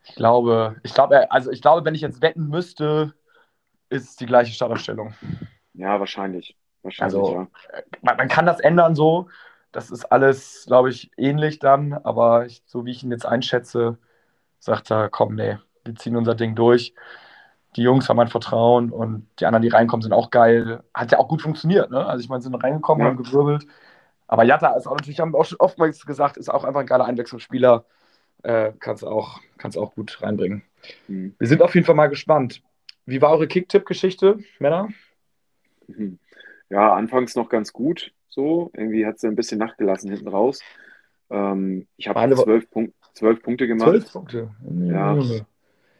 [0.04, 3.14] Ich glaube, ich glaube, also ich glaube, wenn ich jetzt wetten müsste,
[3.88, 5.14] ist es die gleiche Startaufstellung.
[5.74, 6.56] Ja, wahrscheinlich.
[6.82, 7.48] Wahrscheinlich, also, ja.
[8.02, 9.28] man, man, kann das ändern so.
[9.72, 11.92] Das ist alles, glaube ich, ähnlich dann.
[11.92, 13.98] Aber ich, so wie ich ihn jetzt einschätze,
[14.66, 16.94] sagt er, komm, nee, wir ziehen unser Ding durch.
[17.76, 20.82] Die Jungs haben mein Vertrauen und die anderen, die reinkommen, sind auch geil.
[20.94, 22.04] Hat ja auch gut funktioniert, ne?
[22.06, 23.10] Also ich meine, sind reingekommen, ja.
[23.10, 23.66] haben gewirbelt.
[24.28, 26.86] Aber Jatta ist auch natürlich, haben wir auch schon oftmals gesagt, ist auch einfach ein
[26.86, 27.84] geiler Einwechslungsspieler.
[28.42, 30.62] Äh, kannst auch, kannst auch gut reinbringen.
[31.08, 31.34] Mhm.
[31.38, 32.62] Wir sind auf jeden Fall mal gespannt.
[33.06, 34.88] Wie war eure Kicktipp-Geschichte, Männer?
[35.86, 36.18] Mhm
[36.70, 38.12] ja, anfangs noch ganz gut.
[38.28, 40.60] So, irgendwie hat sie ein bisschen nachgelassen hinten raus.
[41.30, 43.88] Ähm, ich habe zwölf, Punkt, zwölf Punkte gemacht.
[43.88, 44.50] Zwölf Punkte.
[44.70, 45.18] Ja.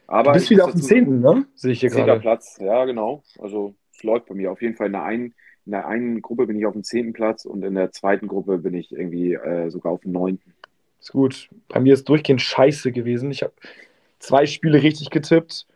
[0.07, 1.45] Aber du bist wieder auf dem zehnten, ne?
[1.55, 2.19] Sehe ich hier gerade.
[2.19, 3.23] Platz, ja, genau.
[3.39, 5.33] Also es läuft bei mir auf jeden Fall in der einen,
[5.65, 8.59] in der einen Gruppe bin ich auf dem zehnten Platz und in der zweiten Gruppe
[8.59, 10.53] bin ich irgendwie äh, sogar auf dem neunten.
[10.99, 11.49] Ist gut.
[11.67, 13.31] Bei mir ist durchgehend scheiße gewesen.
[13.31, 13.53] Ich habe
[14.19, 15.67] zwei Spiele richtig getippt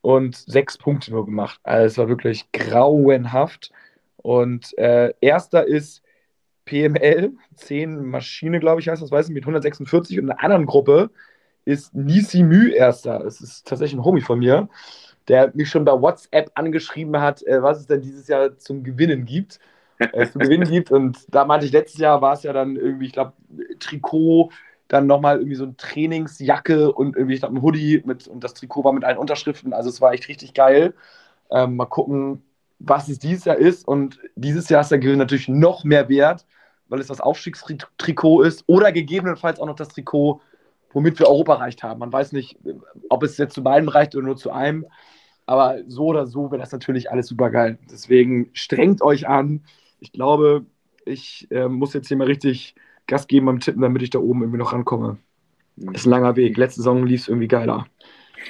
[0.00, 1.60] und sechs Punkte nur gemacht.
[1.62, 3.70] Also es war wirklich grauenhaft.
[4.16, 6.02] Und äh, erster ist
[6.68, 10.18] PML, 10 Maschine, glaube ich, heißt das, weiß ich, mit 146.
[10.18, 11.10] Und in einer anderen Gruppe
[11.64, 13.20] ist Nisi Mü erster.
[13.20, 14.68] Das ist tatsächlich ein Homie von mir,
[15.28, 19.24] der mich schon bei WhatsApp angeschrieben hat, äh, was es denn dieses Jahr zum Gewinnen
[19.24, 19.58] gibt.
[19.98, 20.90] Äh, zu gewinnen gibt.
[20.90, 23.32] Und da meinte ich, letztes Jahr war es ja dann irgendwie, ich glaube,
[23.80, 24.50] Trikot,
[24.88, 28.54] dann nochmal irgendwie so eine Trainingsjacke und irgendwie, ich glaube, ein Hoodie mit, und das
[28.54, 29.72] Trikot war mit allen Unterschriften.
[29.72, 30.94] Also es war echt richtig geil.
[31.50, 32.42] Ähm, mal gucken,
[32.78, 33.86] was es dieses Jahr ist.
[33.86, 36.46] Und dieses Jahr ist der Grill natürlich noch mehr wert,
[36.88, 40.40] weil es das Aufstiegstrikot ist oder gegebenenfalls auch noch das Trikot,
[40.92, 42.00] womit wir Europa erreicht haben.
[42.00, 42.58] Man weiß nicht,
[43.08, 44.86] ob es jetzt zu beiden reicht oder nur zu einem.
[45.46, 47.78] Aber so oder so wäre das natürlich alles super geil.
[47.90, 49.64] Deswegen strengt euch an.
[50.00, 50.66] Ich glaube,
[51.04, 52.74] ich äh, muss jetzt hier mal richtig
[53.06, 55.18] Gas geben beim Tippen, damit ich da oben irgendwie noch rankomme.
[55.76, 56.56] Das ist ein langer Weg.
[56.56, 57.86] Letzte Saison lief es irgendwie geiler.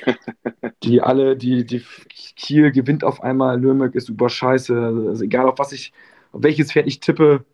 [0.83, 1.83] die alle, die, die
[2.37, 5.07] Kiel gewinnt auf einmal, Nürnberg ist super scheiße.
[5.09, 5.93] Also egal auf was ich,
[6.33, 7.45] auf welches Pferd ich tippe,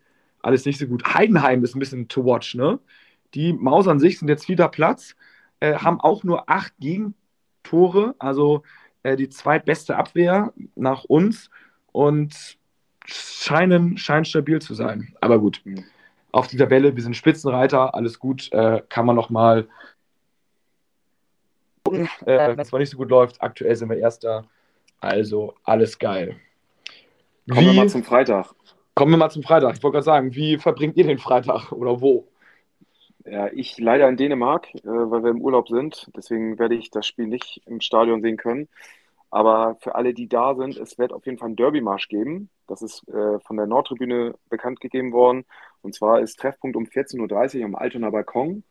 [0.44, 1.14] alles nicht so gut.
[1.14, 2.78] Heidenheim ist ein bisschen to watch, ne?
[3.35, 5.16] Die Maus an sich sind jetzt wieder Platz,
[5.61, 8.62] äh, haben auch nur acht Gegentore, also
[9.02, 11.50] äh, die zweitbeste Abwehr nach uns
[11.92, 12.59] und
[13.07, 15.14] scheinen, scheinen stabil zu sein.
[15.20, 15.62] Aber gut,
[16.30, 19.66] auf dieser Welle, wir sind Spitzenreiter, alles gut, äh, kann man noch mal
[21.85, 23.42] gucken, äh, wenn es mal nicht so gut läuft.
[23.42, 24.44] Aktuell sind wir Erster.
[25.00, 26.37] Also alles geil.
[27.48, 28.54] Kommen wie, wir mal zum Freitag.
[28.94, 29.76] Kommen wir mal zum Freitag.
[29.76, 32.28] Ich wollte gerade sagen, wie verbringt ihr den Freitag oder wo?
[33.24, 36.11] Ja, ich leider in Dänemark, äh, weil wir im Urlaub sind.
[36.16, 38.68] Deswegen werde ich das Spiel nicht im Stadion sehen können.
[39.30, 42.50] Aber für alle, die da sind, es wird auf jeden Fall einen Derby-Marsch geben.
[42.68, 45.44] Das ist äh, von der Nordtribüne bekannt gegeben worden.
[45.83, 48.62] Und zwar ist Treffpunkt um 14.30 Uhr am Altonaer Balkon.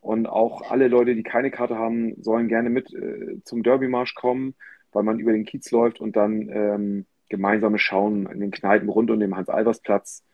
[0.00, 4.54] Und auch alle Leute, die keine Karte haben, sollen gerne mit äh, zum Derby-Marsch kommen,
[4.92, 9.10] weil man über den Kiez läuft und dann ähm, gemeinsames Schauen in den Kneipen rund
[9.10, 10.24] um den Hans-Albers-Platz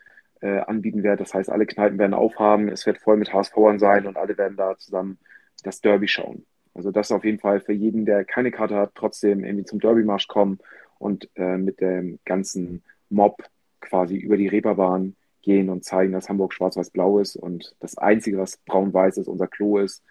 [0.41, 1.21] äh, anbieten wird.
[1.21, 4.57] Das heißt, alle Kneipen werden aufhaben, es wird voll mit HSVern sein und alle werden
[4.57, 5.19] da zusammen
[5.63, 6.45] das Derby schauen.
[6.75, 10.29] Also das auf jeden Fall für jeden, der keine Karte hat, trotzdem irgendwie zum Derby-Marsch
[10.29, 10.59] kommen
[10.99, 13.43] und äh, mit dem ganzen Mob
[13.81, 18.59] quasi über die Reeperbahn gehen und zeigen, dass Hamburg schwarz-weiß-blau ist und das Einzige, was
[18.59, 20.03] braun-weiß ist, unser Klo ist.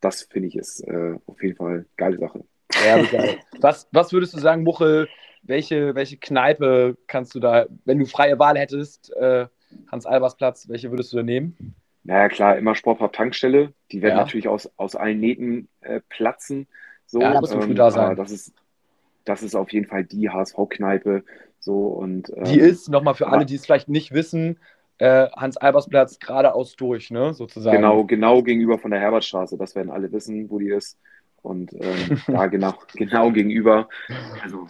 [0.00, 2.44] Das finde ich ist äh, auf jeden Fall eine geile Sache.
[2.84, 3.02] Ja,
[3.60, 5.08] was, was würdest du sagen, Muchel,
[5.42, 9.46] welche, welche Kneipe kannst du da, wenn du freie Wahl hättest, äh,
[9.90, 11.74] Hans-Albers-Platz, welche würdest du da nehmen?
[12.02, 13.72] Naja, klar, immer Sportpub Tankstelle.
[13.92, 14.22] Die werden ja.
[14.22, 16.66] natürlich aus, aus allen Nähten äh, platzen.
[17.06, 18.16] So, ja, da musst ähm, da sein.
[18.16, 18.54] Das ist,
[19.24, 21.24] das ist auf jeden Fall die HSV-Kneipe.
[21.58, 24.58] So, und, ähm, die ist, nochmal für alle, die es vielleicht nicht wissen,
[24.98, 27.76] äh, Hans-Albers-Platz geradeaus durch, ne, sozusagen.
[27.76, 29.56] Genau, genau gegenüber von der Herbertstraße.
[29.58, 30.98] Das werden alle wissen, wo die ist.
[31.42, 33.88] Und ähm, da genau, genau gegenüber.
[34.42, 34.66] Also,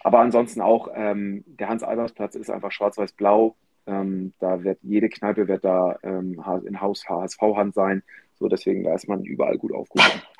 [0.00, 3.56] aber ansonsten auch, ähm, der Hans-Albers-Platz ist einfach schwarz-weiß-blau.
[3.86, 8.02] Ähm, da wird jede Kneipe wird da ähm, in Haus HSV-Hand sein.
[8.34, 10.22] So, deswegen da ist man überall gut aufgehoben.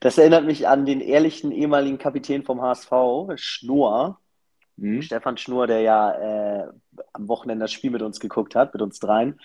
[0.00, 2.92] Das erinnert mich an den ehrlichen ehemaligen Kapitän vom HSV,
[3.34, 4.20] Schnur.
[4.76, 5.02] Mhm.
[5.02, 6.12] Stefan Schnur, der ja
[6.62, 6.68] äh,
[7.12, 9.40] am Wochenende das Spiel mit uns geguckt hat, mit uns dreien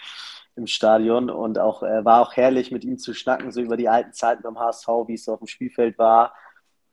[0.56, 3.90] im Stadion und auch äh, war auch herrlich mit ihm zu schnacken, so über die
[3.90, 6.34] alten Zeiten beim HSV, wie es so auf dem Spielfeld war.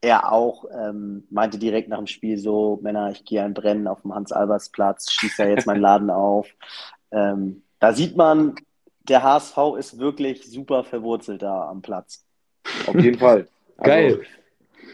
[0.02, 4.02] Er auch ähm, meinte direkt nach dem Spiel so, Männer, ich gehe ein Brennen auf
[4.02, 6.48] dem Hans-Albers-Platz, schieße ja jetzt meinen Laden auf.
[7.12, 8.54] Ähm, da sieht man,
[9.08, 12.24] der HSV ist wirklich super verwurzelt da am Platz.
[12.86, 13.48] Auf jeden Fall.
[13.76, 14.20] Also, Geil.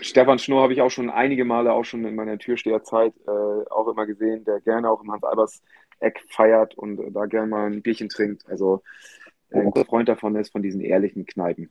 [0.00, 3.88] Stefan Schnurr habe ich auch schon einige Male auch schon in meiner Türsteherzeit äh, auch
[3.88, 8.08] immer gesehen, der gerne auch im Hans-Albers-Eck feiert und äh, da gerne mal ein Bierchen
[8.08, 8.48] trinkt.
[8.48, 8.82] Also
[9.50, 11.70] äh, ein guter Freund davon ist, von diesen ehrlichen Kneipen.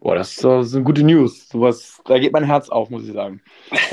[0.00, 1.48] Boah, das, das sind gute News.
[1.48, 3.42] Sowas, da geht mein Herz auf, muss ich sagen.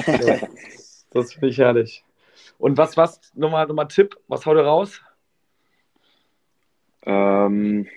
[0.06, 2.04] das, das finde ich herrlich.
[2.58, 5.02] Und was, was, nochmal, nochmal Tipp, was haut ihr raus?
[7.06, 7.88] Ähm,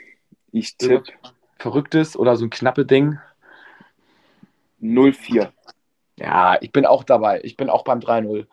[0.53, 1.13] ich tippe.
[1.59, 3.19] Verrücktes oder so ein knappe Ding?
[4.81, 5.51] 0-4.
[6.17, 7.41] Ja, ich bin auch dabei.
[7.43, 8.47] Ich bin auch beim 3-0.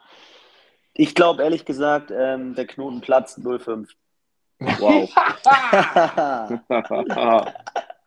[0.94, 3.90] Ich glaube ehrlich gesagt, ähm, der Knoten platzt 0-5.
[4.58, 5.14] Wow.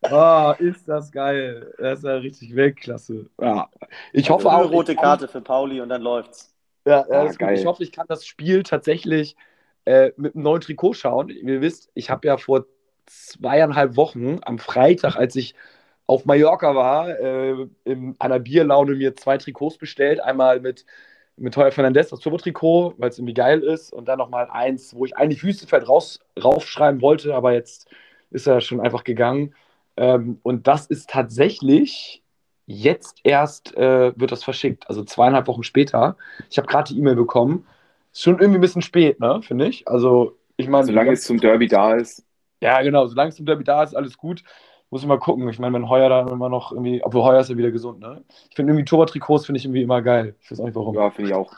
[0.03, 1.73] oh, ist das geil.
[1.79, 3.27] Das ist ja richtig Weltklasse.
[3.41, 3.69] Ja.
[4.13, 4.65] Ich hoffe also auch.
[4.65, 6.55] Eine rote Karte für Pauli und dann läuft's.
[6.85, 7.59] Ja, ja ah, geil.
[7.59, 9.37] Ich hoffe, ich kann das Spiel tatsächlich
[9.85, 11.29] äh, mit einem neuen Trikot schauen.
[11.29, 12.67] Ihr wisst, ich habe ja vor
[13.07, 15.55] zweieinhalb Wochen am Freitag, als ich
[16.07, 20.21] auf Mallorca war, äh, in einer Bierlaune mir zwei Trikots bestellt.
[20.21, 20.87] Einmal mit,
[21.37, 23.93] mit Heuer Fernandez, das Turbo-Trikot, weil es irgendwie geil ist.
[23.93, 27.89] Und dann nochmal eins, wo ich eigentlich Wüstefeld raus, raufschreiben wollte, aber jetzt
[28.31, 29.55] ist er schon einfach gegangen.
[29.99, 32.23] Ähm, und das ist tatsächlich
[32.67, 36.17] jetzt erst äh, wird das verschickt, also zweieinhalb Wochen später.
[36.51, 37.67] Ich habe gerade die E-Mail bekommen.
[38.13, 39.89] Ist schon irgendwie ein bisschen spät, ne, finde ich.
[39.89, 40.87] Also, ich meine.
[40.87, 42.25] Solange es zum Derby da ist.
[42.61, 44.45] Ja, genau, solange es zum Derby da ist, alles gut.
[44.91, 45.49] Muss ich mal gucken.
[45.49, 48.23] Ich meine, wenn Heuer dann immer noch irgendwie, obwohl Heuer ist ja wieder gesund, ne?
[48.49, 50.37] Ich finde irgendwie Torwarttrikots finde ich irgendwie immer geil.
[50.41, 50.95] Ich weiß auch nicht warum.
[50.95, 51.53] Ja, finde ich auch.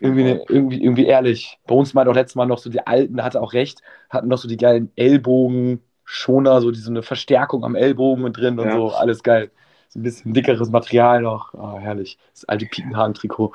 [0.00, 1.58] Irgendwie, ne, irgendwie, irgendwie ehrlich.
[1.66, 4.38] Bei uns meint auch letztes Mal noch so die Alten, hatte auch recht, hatten noch
[4.38, 8.76] so die geilen Ellbogen, Schoner, so diese eine Verstärkung am Ellbogen mit drin und ja.
[8.76, 9.50] so, alles geil.
[9.88, 11.52] So ein bisschen dickeres Material noch.
[11.52, 12.16] Oh, herrlich.
[12.32, 13.52] Das alte Piekenhagen-Trikot.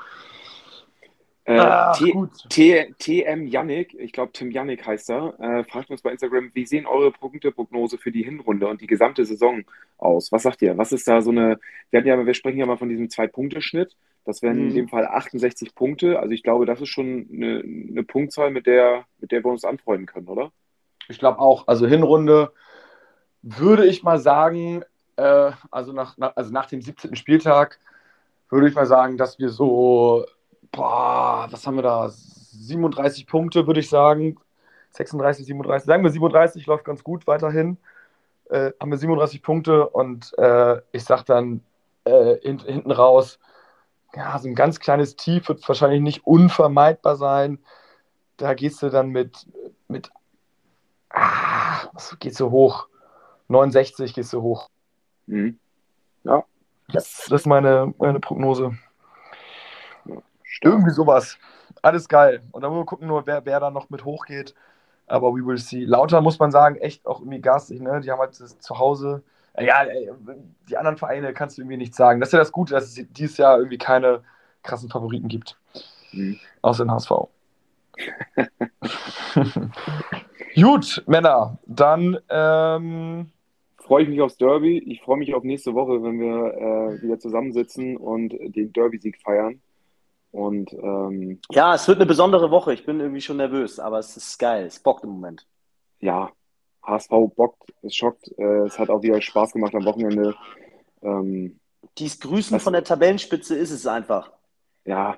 [1.43, 6.51] Äh, ah, TM Yannick, ich glaube Tim Yannick heißt er, äh, fragt uns bei Instagram,
[6.53, 9.63] wie sehen eure Punkteprognose für die Hinrunde und die gesamte Saison
[9.97, 10.31] aus?
[10.31, 10.77] Was sagt ihr?
[10.77, 11.59] Was ist da so eine,
[11.89, 14.67] wir, ja, wir sprechen ja mal von diesem Zwei-Punkte-Schnitt, das wären mhm.
[14.69, 18.67] in dem Fall 68 Punkte, also ich glaube, das ist schon eine, eine Punktzahl, mit
[18.67, 20.51] der, mit der wir uns anfreunden können, oder?
[21.11, 22.51] Ich glaube auch, also Hinrunde
[23.41, 24.83] würde ich mal sagen,
[25.17, 27.15] äh, also, nach, nach, also nach dem 17.
[27.15, 27.79] Spieltag
[28.49, 30.25] würde ich mal sagen, dass wir so
[30.71, 32.09] boah, was haben wir da?
[32.09, 34.37] 37 Punkte, würde ich sagen.
[34.91, 37.77] 36, 37, sagen wir 37, läuft ganz gut weiterhin.
[38.49, 41.61] Äh, haben wir 37 Punkte und äh, ich sage dann
[42.03, 43.39] äh, hint, hinten raus,
[44.13, 47.59] ja, so ein ganz kleines Tief wird wahrscheinlich nicht unvermeidbar sein.
[48.35, 49.47] Da gehst du dann mit,
[49.87, 50.11] mit
[51.13, 52.87] ah, geht so hoch?
[53.47, 54.69] 69 gehst du hoch.
[55.27, 55.59] Mhm.
[56.23, 56.43] Ja.
[56.89, 58.77] Das, das ist meine, meine Prognose.
[60.61, 61.37] Irgendwie sowas.
[61.81, 62.43] Alles geil.
[62.51, 64.53] Und dann müssen wir gucken, nur wer, wer da noch mit hochgeht.
[65.07, 65.83] Aber we will see.
[65.83, 67.99] Lauter muss man sagen, echt auch irgendwie garstig, ne?
[68.01, 69.23] Die haben halt zu Hause.
[69.57, 69.85] Ja,
[70.69, 72.19] die anderen Vereine kannst du irgendwie nicht sagen.
[72.19, 74.23] Das ist ja das Gute, dass es dieses Jahr irgendwie keine
[74.63, 75.57] krassen Favoriten gibt.
[76.13, 76.39] Mhm.
[76.61, 77.11] Außer den HSV.
[80.55, 83.31] Gut, Männer, dann ähm,
[83.77, 84.79] freue ich mich aufs Derby.
[84.79, 89.61] Ich freue mich auf nächste Woche, wenn wir äh, wieder zusammensitzen und den Derby-Sieg feiern.
[90.31, 92.73] Und ähm, ja, es wird eine besondere Woche.
[92.73, 94.65] Ich bin irgendwie schon nervös, aber es ist geil.
[94.65, 95.45] Es bockt im Moment.
[95.99, 96.31] Ja,
[96.83, 98.31] HSV bockt, es schockt.
[98.37, 100.35] Äh, es hat auch wieder Spaß gemacht am Wochenende.
[101.01, 101.59] Ähm,
[101.97, 104.31] Dies Grüßen von der Tabellenspitze ist es einfach.
[104.85, 105.17] Ja,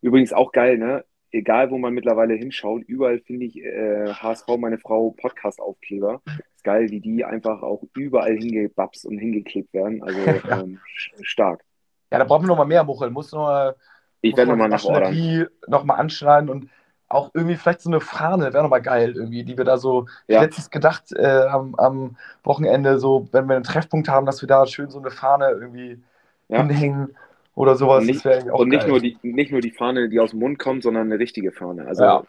[0.00, 1.04] übrigens auch geil, ne?
[1.34, 6.22] Egal, wo man mittlerweile hinschaut, überall finde ich äh, HSV, meine Frau, Podcast-Aufkleber.
[6.54, 10.00] Ist geil, wie die einfach auch überall hingebapst und hingeklebt werden.
[10.02, 10.20] Also
[10.50, 10.78] ähm,
[11.22, 11.64] stark.
[12.12, 13.10] Ja, da brauchen wir noch mal mehr, Muchel.
[13.10, 13.74] Muss noch mal
[14.20, 15.48] ich werde nochmal nachordern.
[15.66, 16.70] Nochmal anschneiden und
[17.08, 20.40] auch irgendwie vielleicht so eine Fahne, wäre nochmal geil irgendwie, die wir da so, ja.
[20.40, 24.66] letztens gedacht äh, am, am, Wochenende, so, wenn wir einen Treffpunkt haben, dass wir da
[24.66, 26.02] schön so eine Fahne irgendwie
[26.48, 26.58] ja.
[26.58, 27.16] hinhängen
[27.54, 28.00] oder sowas.
[28.00, 30.58] Und nicht, das und nicht nur, die, nicht nur die Fahne, die aus dem Mund
[30.58, 31.86] kommt, sondern eine richtige Fahne.
[31.86, 32.24] Also, ja,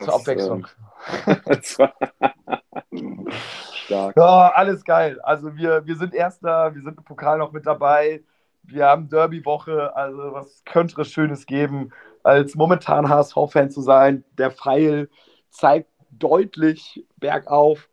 [0.00, 0.66] zur Abwechslung.
[1.26, 1.36] Ähm,
[3.86, 4.16] Stark.
[4.16, 5.20] Ja, alles geil.
[5.20, 8.22] Also wir, wir sind Erster, wir sind im Pokal noch mit dabei.
[8.62, 11.92] Wir haben Derby-Woche, also was könnte es Schönes geben,
[12.24, 14.24] als momentan HSV-Fan zu sein.
[14.38, 15.08] Der Pfeil
[15.50, 17.88] zeigt deutlich bergauf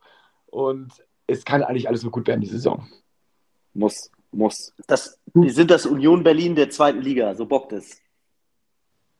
[0.48, 0.92] und
[1.28, 2.88] es kann eigentlich alles nur gut werden, die Saison.
[3.74, 4.74] Muss, muss.
[4.88, 8.02] Das, wir sind das Union Berlin der zweiten Liga, so bockt es.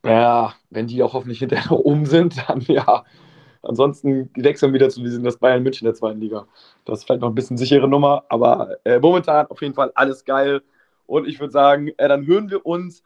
[0.04, 3.04] Ja, wenn die auch hoffentlich hinterher oben sind, dann ja.
[3.62, 6.46] Ansonsten wechseln wir wieder zu, wir sind das Bayern München der zweiten Liga.
[6.84, 10.26] Das ist vielleicht noch ein bisschen sichere Nummer, aber äh, momentan auf jeden Fall alles
[10.26, 10.62] geil.
[11.06, 13.02] Und ich würde sagen, äh, dann hören wir uns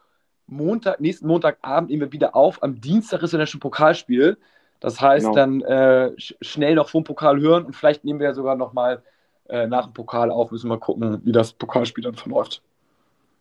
[0.48, 2.62] Montag, nächsten Montagabend nehmen wir wieder auf.
[2.62, 4.36] Am Dienstag ist ja schon Pokalspiel.
[4.80, 5.36] Das heißt, genau.
[5.36, 9.02] dann äh, schnell noch vom Pokal hören und vielleicht nehmen wir ja sogar noch mal
[9.48, 10.50] äh, nach dem Pokal auf.
[10.50, 12.62] Müssen wir mal gucken, wie das Pokalspiel dann verläuft.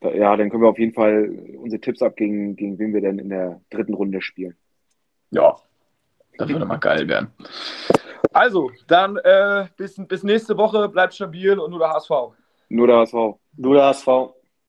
[0.02, 3.30] Ja, dann können wir auf jeden Fall unsere Tipps abgeben, gegen wen wir denn in
[3.30, 4.56] der dritten Runde spielen.
[5.32, 5.56] Ja,
[6.38, 7.30] das würde mal geil werden.
[8.32, 10.90] Also, dann äh, bis, bis nächste Woche.
[10.90, 12.12] Bleibt stabil und nur der HSV.
[12.70, 13.14] Nur der HSV.
[13.56, 14.08] Nur der HSV.